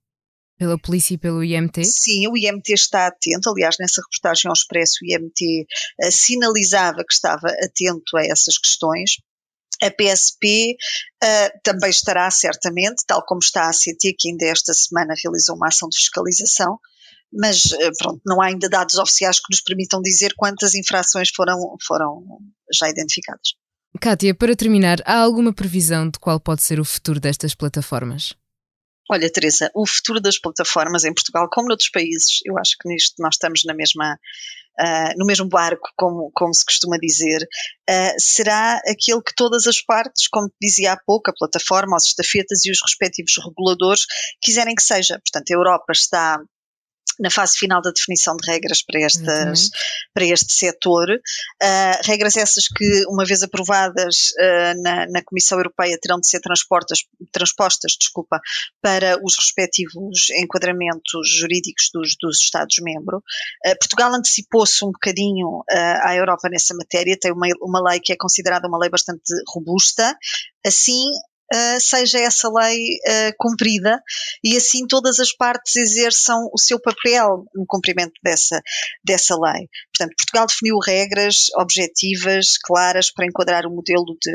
Pela 0.57 0.79
polícia 0.79 1.15
e 1.15 1.19
pelo 1.19 1.43
IMT? 1.43 1.85
Sim, 1.85 2.29
o 2.29 2.37
IMT 2.37 2.73
está 2.73 3.09
atento. 3.09 3.51
Aliás, 3.51 3.77
nessa 3.79 4.01
reportagem 4.01 4.49
ao 4.49 4.53
Expresso, 4.53 4.99
o 5.03 5.07
IMT 5.07 5.67
uh, 6.01 6.13
sinalizava 6.13 7.05
que 7.05 7.13
estava 7.13 7.49
atento 7.63 8.17
a 8.17 8.25
essas 8.25 8.57
questões. 8.57 9.17
A 9.83 9.91
PSP 9.91 10.77
uh, 10.77 11.27
eh, 11.27 11.53
também 11.65 11.91
estará, 11.91 12.31
certamente, 12.31 13.03
tal 13.05 13.25
como 13.27 13.41
está 13.41 13.65
a 13.65 13.71
ACT, 13.71 14.15
que 14.17 14.31
ainda 14.31 14.47
esta 14.47 14.73
semana 14.73 15.15
realizou 15.21 15.57
uma 15.57 15.67
ação 15.67 15.89
de 15.89 15.99
fiscalização, 15.99 16.79
mas 17.33 17.65
uh, 17.73 17.91
pronto, 17.99 18.21
não 18.25 18.41
há 18.41 18.47
ainda 18.47 18.69
dados 18.69 18.97
oficiais 18.97 19.41
que 19.41 19.51
nos 19.51 19.61
permitam 19.61 20.01
dizer 20.01 20.33
quantas 20.37 20.77
infrações 20.77 21.31
foram, 21.35 21.59
foram 21.85 22.25
já 22.73 22.89
identificadas. 22.89 23.55
Kátia, 24.01 24.35
para 24.35 24.57
terminar, 24.57 24.99
há 25.07 25.19
alguma 25.19 25.53
previsão 25.53 26.09
de 26.11 26.19
qual 26.19 26.39
pode 26.39 26.63
ser 26.63 26.79
o 26.81 26.85
futuro 26.85 27.21
destas 27.21 27.55
plataformas? 27.55 28.35
Olha, 29.11 29.31
Teresa, 29.31 29.71
o 29.75 29.87
futuro 29.87 30.21
das 30.21 30.39
plataformas 30.39 31.05
em 31.05 31.13
Portugal, 31.13 31.49
como 31.51 31.69
noutros 31.69 31.91
países, 31.91 32.41
eu 32.45 32.59
acho 32.59 32.77
que 32.79 32.89
nisto 32.89 33.15
nós 33.19 33.35
estamos 33.35 33.63
na 33.65 33.75
mesma, 33.75 34.19
uh, 34.81 35.19
no 35.19 35.27
mesmo 35.27 35.47
barco, 35.47 35.91
como, 35.97 36.31
como 36.35 36.55
se 36.55 36.65
costuma 36.65 36.97
dizer, 36.99 37.47
uh, 37.89 38.15
será 38.19 38.81
aquele 38.89 39.23
que 39.23 39.35
todas 39.35 39.67
as 39.67 39.83
partes, 39.83 40.27
como 40.27 40.51
dizia 40.61 40.93
há 40.93 40.97
pouco, 41.07 41.31
a 41.31 41.35
plataforma, 41.35 41.97
os 41.97 42.07
estafetas 42.07 42.65
e 42.65 42.71
os 42.71 42.81
respectivos 42.83 43.37
reguladores, 43.45 44.07
quiserem 44.41 44.75
que 44.75 44.83
seja. 44.83 45.21
Portanto, 45.21 45.51
a 45.51 45.55
Europa 45.55 45.93
está 45.93 46.43
na 47.19 47.31
fase 47.31 47.59
final 47.59 47.81
da 47.81 47.91
definição 47.91 48.37
de 48.37 48.51
regras 48.51 48.83
para, 48.83 49.01
estas, 49.01 49.71
para 50.13 50.25
este 50.25 50.53
setor. 50.53 51.09
Uh, 51.11 52.07
regras 52.07 52.37
essas 52.37 52.69
que, 52.69 53.05
uma 53.09 53.25
vez 53.25 53.43
aprovadas 53.43 54.33
uh, 54.33 54.83
na, 54.83 55.07
na, 55.09 55.23
Comissão 55.23 55.59
Europeia, 55.59 55.99
terão 56.01 56.19
de 56.19 56.29
ser 56.29 56.41
transpostas, 56.41 57.97
desculpa, 57.99 58.41
para 58.81 59.19
os 59.25 59.37
respectivos 59.37 60.31
enquadramentos 60.31 61.29
jurídicos 61.39 61.91
dos, 61.93 62.17
dos 62.21 62.41
Estados-membros. 62.41 63.21
Uh, 63.67 63.79
Portugal 63.79 64.15
antecipou-se 64.15 64.85
um 64.85 64.91
bocadinho 64.91 65.63
à 66.03 66.15
Europa 66.15 66.49
nessa 66.49 66.75
matéria, 66.75 67.19
tem 67.19 67.33
uma, 67.33 67.47
uma 67.61 67.91
lei 67.91 68.01
que 68.01 68.13
é 68.13 68.17
considerada 68.17 68.69
uma 68.69 68.79
lei 68.79 68.91
bastante 68.91 69.23
robusta. 69.49 70.17
Assim, 70.65 71.11
uh, 71.53 71.81
seja 71.81 72.19
essa 72.19 72.49
lei 72.49 72.79
uh, 72.79 73.35
cumprida 73.39 74.01
e 74.43 74.57
assim 74.57 74.87
todas 74.87 75.21
as 75.21 75.33
partes 75.33 75.77
exerçam 75.77 76.49
o 76.53 76.59
seu 76.59 76.81
papel 76.81 77.45
no 77.55 77.65
cumprimento 77.67 78.15
dessa, 78.23 78.61
dessa 79.05 79.35
lei. 79.39 79.69
Portanto, 79.93 80.17
Portugal 80.17 80.47
definiu 80.47 80.79
regras 80.79 81.49
objetivas, 81.57 82.59
claras, 82.59 83.11
para 83.11 83.27
enquadrar 83.27 83.67
o 83.67 83.75
modelo 83.75 84.17
de, 84.21 84.33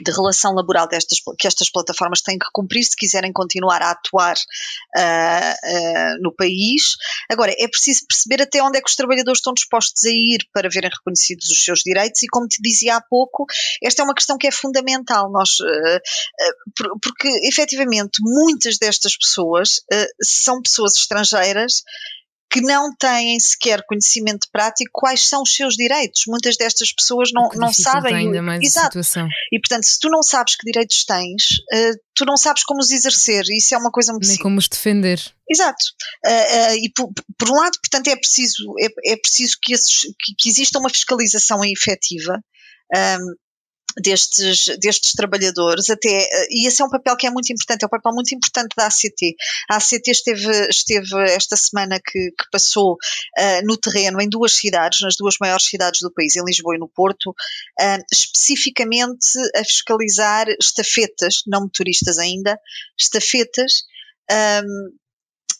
de 0.00 0.10
relação 0.10 0.54
laboral 0.54 0.88
destas, 0.88 1.18
que 1.38 1.46
estas 1.46 1.70
plataformas 1.70 2.22
têm 2.22 2.38
que 2.38 2.46
cumprir 2.52 2.84
se 2.84 2.96
quiserem 2.96 3.32
continuar 3.32 3.82
a 3.82 3.90
atuar 3.90 4.36
uh, 4.36 5.00
uh, 5.00 6.22
no 6.22 6.32
país. 6.34 6.96
Agora, 7.30 7.54
é 7.58 7.68
preciso 7.68 8.06
perceber 8.06 8.42
até 8.42 8.62
onde 8.62 8.78
é 8.78 8.80
que 8.80 8.88
os 8.88 8.96
trabalhadores 8.96 9.38
estão 9.38 9.52
dispostos 9.52 10.04
a 10.04 10.10
ir 10.10 10.46
para 10.52 10.68
verem 10.68 10.90
reconhecidos 10.90 11.48
os 11.48 11.64
seus 11.64 11.80
direitos 11.80 12.22
e, 12.22 12.26
como 12.26 12.48
te 12.48 12.60
dizia 12.62 12.96
há 12.96 13.00
pouco, 13.00 13.46
esta 13.82 14.02
é 14.02 14.04
uma 14.04 14.14
questão 14.14 14.38
que 14.38 14.46
é 14.46 14.50
fundamental. 14.50 15.30
Nós, 15.30 15.58
uh, 15.60 16.98
porque, 17.00 17.28
efetivamente, 17.46 18.20
muitas 18.22 18.78
destas 18.78 19.16
pessoas 19.16 19.80
são 20.22 20.62
pessoas 20.62 20.94
estrangeiras 20.94 21.82
que 22.52 22.60
não 22.60 22.94
têm 22.94 23.40
sequer 23.40 23.82
conhecimento 23.86 24.46
prático 24.52 24.90
quais 24.92 25.26
são 25.26 25.42
os 25.42 25.56
seus 25.56 25.74
direitos. 25.74 26.24
Muitas 26.28 26.54
destas 26.58 26.92
pessoas 26.92 27.30
não, 27.32 27.48
não 27.54 27.72
sabem. 27.72 28.14
Ainda 28.14 28.42
mais 28.42 28.62
Exato. 28.62 28.98
A 28.98 29.02
situação. 29.02 29.28
E 29.50 29.58
portanto, 29.58 29.84
se 29.84 29.98
tu 29.98 30.10
não 30.10 30.22
sabes 30.22 30.54
que 30.56 30.66
direitos 30.66 31.02
tens, 31.06 31.60
uh, 31.72 31.98
tu 32.14 32.26
não 32.26 32.36
sabes 32.36 32.62
como 32.62 32.80
os 32.80 32.90
exercer. 32.90 33.42
Isso 33.48 33.74
é 33.74 33.78
uma 33.78 33.90
coisa 33.90 34.12
muito 34.12 34.24
Nem 34.24 34.32
simples. 34.32 34.42
como 34.42 34.58
os 34.58 34.68
defender. 34.68 35.18
Exato. 35.48 35.86
Uh, 36.26 36.28
uh, 36.28 36.76
e 36.76 36.92
por, 36.94 37.10
por, 37.38 37.50
um 37.50 37.54
lado, 37.54 37.78
portanto, 37.80 38.08
é 38.08 38.16
preciso, 38.16 38.74
é, 38.78 39.12
é 39.12 39.16
preciso 39.16 39.56
que, 39.60 39.72
esses, 39.72 40.02
que, 40.20 40.34
que 40.38 40.48
exista 40.50 40.78
uma 40.78 40.90
fiscalização 40.90 41.64
efetiva. 41.64 42.38
Um, 42.94 43.34
destes, 43.96 44.66
destes 44.78 45.12
trabalhadores, 45.12 45.90
até, 45.90 46.08
eh, 46.08 46.46
e 46.50 46.66
esse 46.66 46.82
é 46.82 46.84
um 46.84 46.90
papel 46.90 47.16
que 47.16 47.26
é 47.26 47.30
muito 47.30 47.52
importante, 47.52 47.82
é 47.82 47.86
um 47.86 47.90
papel 47.90 48.12
muito 48.12 48.34
importante 48.34 48.74
da 48.76 48.86
ACT. 48.86 49.36
A 49.70 49.76
ACT 49.76 50.10
esteve, 50.10 50.68
esteve 50.68 51.22
esta 51.30 51.56
semana 51.56 52.00
que, 52.00 52.30
que 52.30 52.50
passou 52.50 52.94
uh, 52.94 53.66
no 53.66 53.76
terreno 53.76 54.20
em 54.20 54.28
duas 54.28 54.54
cidades, 54.54 55.00
nas 55.00 55.16
duas 55.16 55.36
maiores 55.40 55.66
cidades 55.66 56.00
do 56.00 56.12
país, 56.12 56.36
em 56.36 56.44
Lisboa 56.44 56.76
e 56.76 56.78
no 56.78 56.88
Porto, 56.88 57.30
uh, 57.30 58.04
especificamente 58.10 59.38
a 59.56 59.64
fiscalizar 59.64 60.48
estafetas, 60.60 61.42
não 61.46 61.62
motoristas 61.62 62.18
ainda, 62.18 62.58
estafetas, 62.98 63.84
um, 64.64 65.02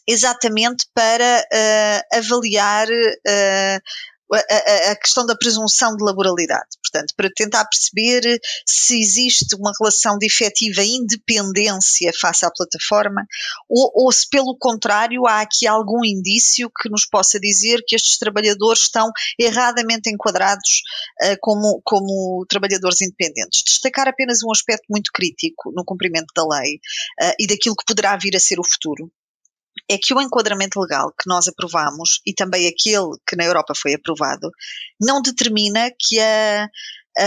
exatamente 0.07 0.85
para 0.93 1.39
uh, 1.41 2.17
avaliar 2.17 2.87
uh, 2.89 3.81
a, 4.35 4.91
a, 4.91 4.95
questão 4.95 5.25
da 5.25 5.35
presunção 5.35 5.95
de 5.95 6.03
laboralidade. 6.03 6.67
Portanto, 6.81 7.13
para 7.15 7.29
tentar 7.35 7.65
perceber 7.65 8.39
se 8.67 8.99
existe 8.99 9.55
uma 9.55 9.71
relação 9.79 10.17
de 10.17 10.25
efetiva 10.25 10.83
independência 10.83 12.11
face 12.19 12.45
à 12.45 12.51
plataforma 12.51 13.25
ou, 13.69 13.91
ou 13.95 14.11
se, 14.11 14.27
pelo 14.29 14.55
contrário, 14.57 15.25
há 15.25 15.41
aqui 15.41 15.67
algum 15.67 16.03
indício 16.03 16.69
que 16.69 16.89
nos 16.89 17.05
possa 17.05 17.39
dizer 17.39 17.83
que 17.87 17.95
estes 17.95 18.17
trabalhadores 18.17 18.83
estão 18.83 19.09
erradamente 19.39 20.09
enquadrados 20.09 20.81
uh, 21.23 21.37
como, 21.41 21.81
como 21.83 22.45
trabalhadores 22.47 23.01
independentes. 23.01 23.63
Destacar 23.63 24.07
apenas 24.07 24.43
um 24.43 24.51
aspecto 24.51 24.85
muito 24.89 25.11
crítico 25.13 25.71
no 25.75 25.83
cumprimento 25.85 26.33
da 26.35 26.45
lei 26.47 26.75
uh, 27.21 27.33
e 27.39 27.47
daquilo 27.47 27.75
que 27.75 27.85
poderá 27.85 28.15
vir 28.17 28.35
a 28.35 28.39
ser 28.39 28.59
o 28.59 28.63
futuro 28.63 29.11
é 29.93 29.97
que 29.97 30.13
o 30.13 30.21
enquadramento 30.21 30.79
legal 30.79 31.11
que 31.11 31.27
nós 31.27 31.47
aprovamos 31.47 32.19
e 32.25 32.33
também 32.33 32.67
aquele 32.67 33.15
que 33.27 33.35
na 33.35 33.45
Europa 33.45 33.73
foi 33.75 33.93
aprovado 33.93 34.49
não 34.99 35.21
determina 35.21 35.91
que 35.99 36.19
a, 36.19 36.67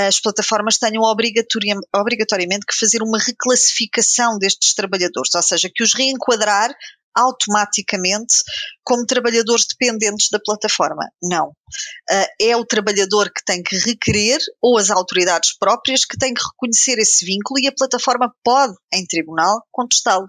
as 0.08 0.20
plataformas 0.20 0.76
tenham 0.76 1.02
obrigatoriamente 1.02 2.66
que 2.66 2.76
fazer 2.76 3.02
uma 3.02 3.18
reclassificação 3.18 4.36
destes 4.38 4.74
trabalhadores, 4.74 5.34
ou 5.34 5.42
seja, 5.42 5.70
que 5.72 5.84
os 5.84 5.94
reenquadrar 5.94 6.74
automaticamente 7.14 8.42
como 8.84 9.06
trabalhadores 9.06 9.64
dependentes 9.66 10.28
da 10.28 10.38
plataforma. 10.38 11.08
Não. 11.22 11.48
Uh, 11.48 12.26
é 12.38 12.54
o 12.56 12.66
trabalhador 12.66 13.32
que 13.32 13.42
tem 13.44 13.62
que 13.62 13.76
requerer, 13.78 14.38
ou 14.60 14.76
as 14.76 14.90
autoridades 14.90 15.56
próprias 15.56 16.04
que 16.04 16.18
têm 16.18 16.34
que 16.34 16.42
reconhecer 16.42 16.98
esse 16.98 17.24
vínculo 17.24 17.58
e 17.58 17.68
a 17.68 17.72
plataforma 17.72 18.30
pode, 18.44 18.74
em 18.92 19.06
tribunal, 19.06 19.62
contestá-lo. 19.72 20.28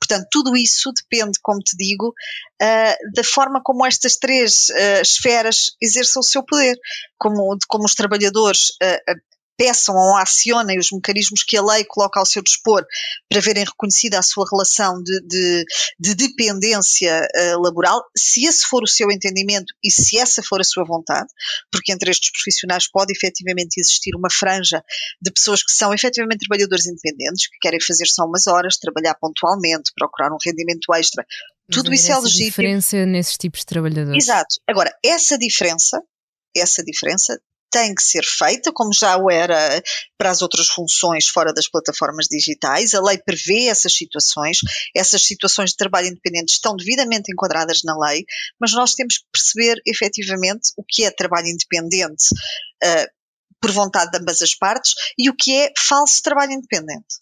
Portanto, 0.00 0.26
tudo 0.30 0.56
isso 0.56 0.92
depende, 0.92 1.38
como 1.42 1.60
te 1.60 1.76
digo, 1.76 2.08
uh, 2.08 3.12
da 3.14 3.24
forma 3.24 3.60
como 3.62 3.86
estas 3.86 4.16
três 4.16 4.68
uh, 4.70 5.02
esferas 5.02 5.72
exerçam 5.80 6.20
o 6.20 6.24
seu 6.24 6.42
poder, 6.42 6.76
como, 7.18 7.56
como 7.68 7.84
os 7.84 7.94
trabalhadores 7.94 8.70
uh, 8.82 9.31
peçam 9.56 9.94
ou 9.94 10.16
acionem 10.16 10.78
os 10.78 10.90
mecanismos 10.90 11.42
que 11.42 11.56
a 11.56 11.62
lei 11.62 11.84
coloca 11.84 12.18
ao 12.18 12.26
seu 12.26 12.42
dispor 12.42 12.84
para 13.28 13.40
verem 13.40 13.64
reconhecida 13.64 14.18
a 14.18 14.22
sua 14.22 14.46
relação 14.50 15.02
de, 15.02 15.20
de, 15.22 15.64
de 15.98 16.14
dependência 16.14 17.26
uh, 17.36 17.62
laboral, 17.62 18.02
se 18.16 18.46
esse 18.46 18.66
for 18.66 18.82
o 18.82 18.88
seu 18.88 19.10
entendimento 19.10 19.72
e 19.82 19.90
se 19.90 20.18
essa 20.18 20.42
for 20.42 20.60
a 20.60 20.64
sua 20.64 20.84
vontade, 20.84 21.28
porque 21.70 21.92
entre 21.92 22.10
estes 22.10 22.30
profissionais 22.30 22.90
pode 22.90 23.12
efetivamente 23.12 23.78
existir 23.78 24.14
uma 24.14 24.28
franja 24.30 24.82
de 25.20 25.30
pessoas 25.30 25.62
que 25.62 25.72
são 25.72 25.92
efetivamente 25.92 26.46
trabalhadores 26.46 26.86
independentes, 26.86 27.48
que 27.48 27.58
querem 27.60 27.80
fazer 27.80 28.06
só 28.06 28.24
umas 28.24 28.46
horas, 28.46 28.76
trabalhar 28.76 29.14
pontualmente, 29.14 29.92
procurar 29.96 30.32
um 30.32 30.38
rendimento 30.44 30.92
extra, 30.94 31.24
tudo 31.70 31.92
isso 31.92 32.10
é 32.10 32.18
legítimo. 32.18 32.44
diferença 32.46 33.06
nesses 33.06 33.36
tipos 33.36 33.60
de 33.60 33.66
trabalhadores. 33.66 34.24
Exato. 34.24 34.56
Agora, 34.68 34.92
essa 35.04 35.38
diferença, 35.38 36.02
essa 36.54 36.82
diferença 36.84 37.40
tem 37.72 37.94
que 37.94 38.02
ser 38.02 38.22
feita, 38.22 38.70
como 38.70 38.92
já 38.92 39.16
o 39.16 39.30
era 39.30 39.82
para 40.18 40.30
as 40.30 40.42
outras 40.42 40.68
funções 40.68 41.26
fora 41.26 41.54
das 41.54 41.66
plataformas 41.66 42.26
digitais. 42.30 42.94
A 42.94 43.00
lei 43.00 43.18
prevê 43.18 43.66
essas 43.68 43.94
situações, 43.94 44.58
essas 44.94 45.24
situações 45.24 45.70
de 45.70 45.76
trabalho 45.76 46.08
independente 46.08 46.50
estão 46.50 46.76
devidamente 46.76 47.32
enquadradas 47.32 47.82
na 47.82 47.96
lei, 47.98 48.24
mas 48.60 48.72
nós 48.72 48.94
temos 48.94 49.18
que 49.18 49.24
perceber 49.32 49.80
efetivamente 49.86 50.70
o 50.76 50.84
que 50.86 51.04
é 51.04 51.10
trabalho 51.10 51.48
independente 51.48 52.34
uh, 52.84 53.06
por 53.58 53.72
vontade 53.72 54.10
de 54.10 54.18
ambas 54.18 54.42
as 54.42 54.54
partes 54.54 54.92
e 55.16 55.30
o 55.30 55.34
que 55.34 55.56
é 55.56 55.72
falso 55.76 56.22
trabalho 56.22 56.52
independente. 56.52 57.16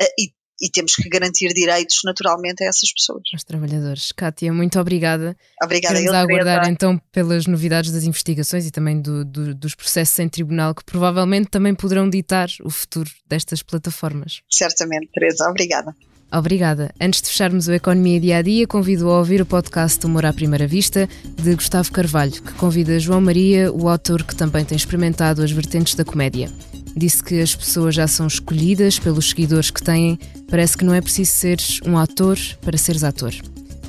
Uh, 0.00 0.12
e 0.18 0.32
e 0.62 0.70
temos 0.70 0.94
que 0.94 1.08
garantir 1.08 1.52
direitos 1.52 2.02
naturalmente 2.04 2.62
a 2.62 2.68
essas 2.68 2.92
pessoas. 2.92 3.22
Aos 3.32 3.42
trabalhadores. 3.42 4.12
Kátia, 4.12 4.52
muito 4.52 4.78
obrigada. 4.78 5.36
Obrigada. 5.60 5.96
Queremos 5.96 6.14
aguardar 6.14 6.68
então 6.68 6.96
pelas 7.10 7.48
novidades 7.48 7.90
das 7.90 8.04
investigações 8.04 8.64
e 8.64 8.70
também 8.70 9.00
do, 9.00 9.24
do, 9.24 9.54
dos 9.54 9.74
processos 9.74 10.16
em 10.20 10.28
tribunal 10.28 10.72
que 10.72 10.84
provavelmente 10.84 11.48
também 11.48 11.74
poderão 11.74 12.08
ditar 12.08 12.48
o 12.62 12.70
futuro 12.70 13.10
destas 13.26 13.60
plataformas. 13.62 14.42
Certamente, 14.48 15.08
Teresa. 15.12 15.48
Obrigada. 15.50 15.92
Obrigada. 16.32 16.94
Antes 16.98 17.20
de 17.20 17.28
fecharmos 17.28 17.68
o 17.68 17.72
Economia 17.72 18.18
Dia 18.18 18.38
a 18.38 18.42
Dia, 18.42 18.66
convido 18.66 19.10
a 19.10 19.18
ouvir 19.18 19.42
o 19.42 19.46
podcast 19.46 20.04
Humor 20.06 20.24
à 20.24 20.32
Primeira 20.32 20.66
Vista, 20.66 21.06
de 21.36 21.54
Gustavo 21.54 21.92
Carvalho, 21.92 22.32
que 22.32 22.54
convida 22.54 22.98
João 22.98 23.20
Maria, 23.20 23.70
o 23.70 23.86
autor 23.86 24.24
que 24.24 24.34
também 24.34 24.64
tem 24.64 24.76
experimentado 24.76 25.42
as 25.42 25.50
vertentes 25.50 25.94
da 25.94 26.04
comédia. 26.04 26.50
Disse 26.96 27.22
que 27.22 27.40
as 27.40 27.54
pessoas 27.54 27.94
já 27.94 28.06
são 28.06 28.26
escolhidas 28.26 28.98
pelos 28.98 29.30
seguidores 29.30 29.70
que 29.70 29.82
têm, 29.82 30.18
parece 30.50 30.76
que 30.76 30.84
não 30.84 30.94
é 30.94 31.00
preciso 31.00 31.30
seres 31.30 31.80
um 31.86 31.96
ator 31.96 32.38
para 32.60 32.76
seres 32.76 33.02
ator. 33.02 33.32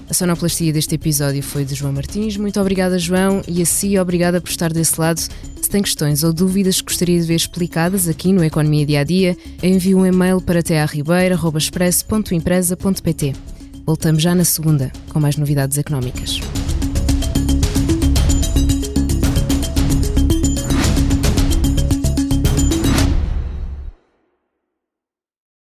A 0.09 0.13
sonoplastia 0.13 0.71
deste 0.71 0.95
episódio 0.95 1.41
foi 1.41 1.65
de 1.65 1.75
João 1.75 1.91
Martins. 1.91 2.37
Muito 2.37 2.59
obrigada, 2.59 2.99
João, 2.99 3.41
e 3.47 3.61
a 3.61 3.65
si 3.65 3.97
obrigada 3.97 4.39
por 4.39 4.49
estar 4.49 4.71
desse 4.71 4.99
lado. 4.99 5.19
Se 5.19 5.69
tem 5.69 5.81
questões 5.81 6.23
ou 6.23 6.31
dúvidas 6.31 6.81
que 6.81 6.87
gostaria 6.87 7.19
de 7.19 7.25
ver 7.25 7.35
explicadas 7.35 8.07
aqui 8.07 8.31
no 8.31 8.43
Economia 8.43 8.85
Dia 8.85 8.99
a 8.99 9.03
Dia, 9.03 9.35
envie 9.61 9.95
um 9.95 10.05
e-mail 10.05 10.39
para 10.39 10.61
tearribeira.express.empresa.pt. 10.61 13.33
Voltamos 13.85 14.21
já 14.21 14.35
na 14.35 14.45
segunda, 14.45 14.91
com 15.09 15.19
mais 15.19 15.35
novidades 15.35 15.77
económicas. 15.77 16.39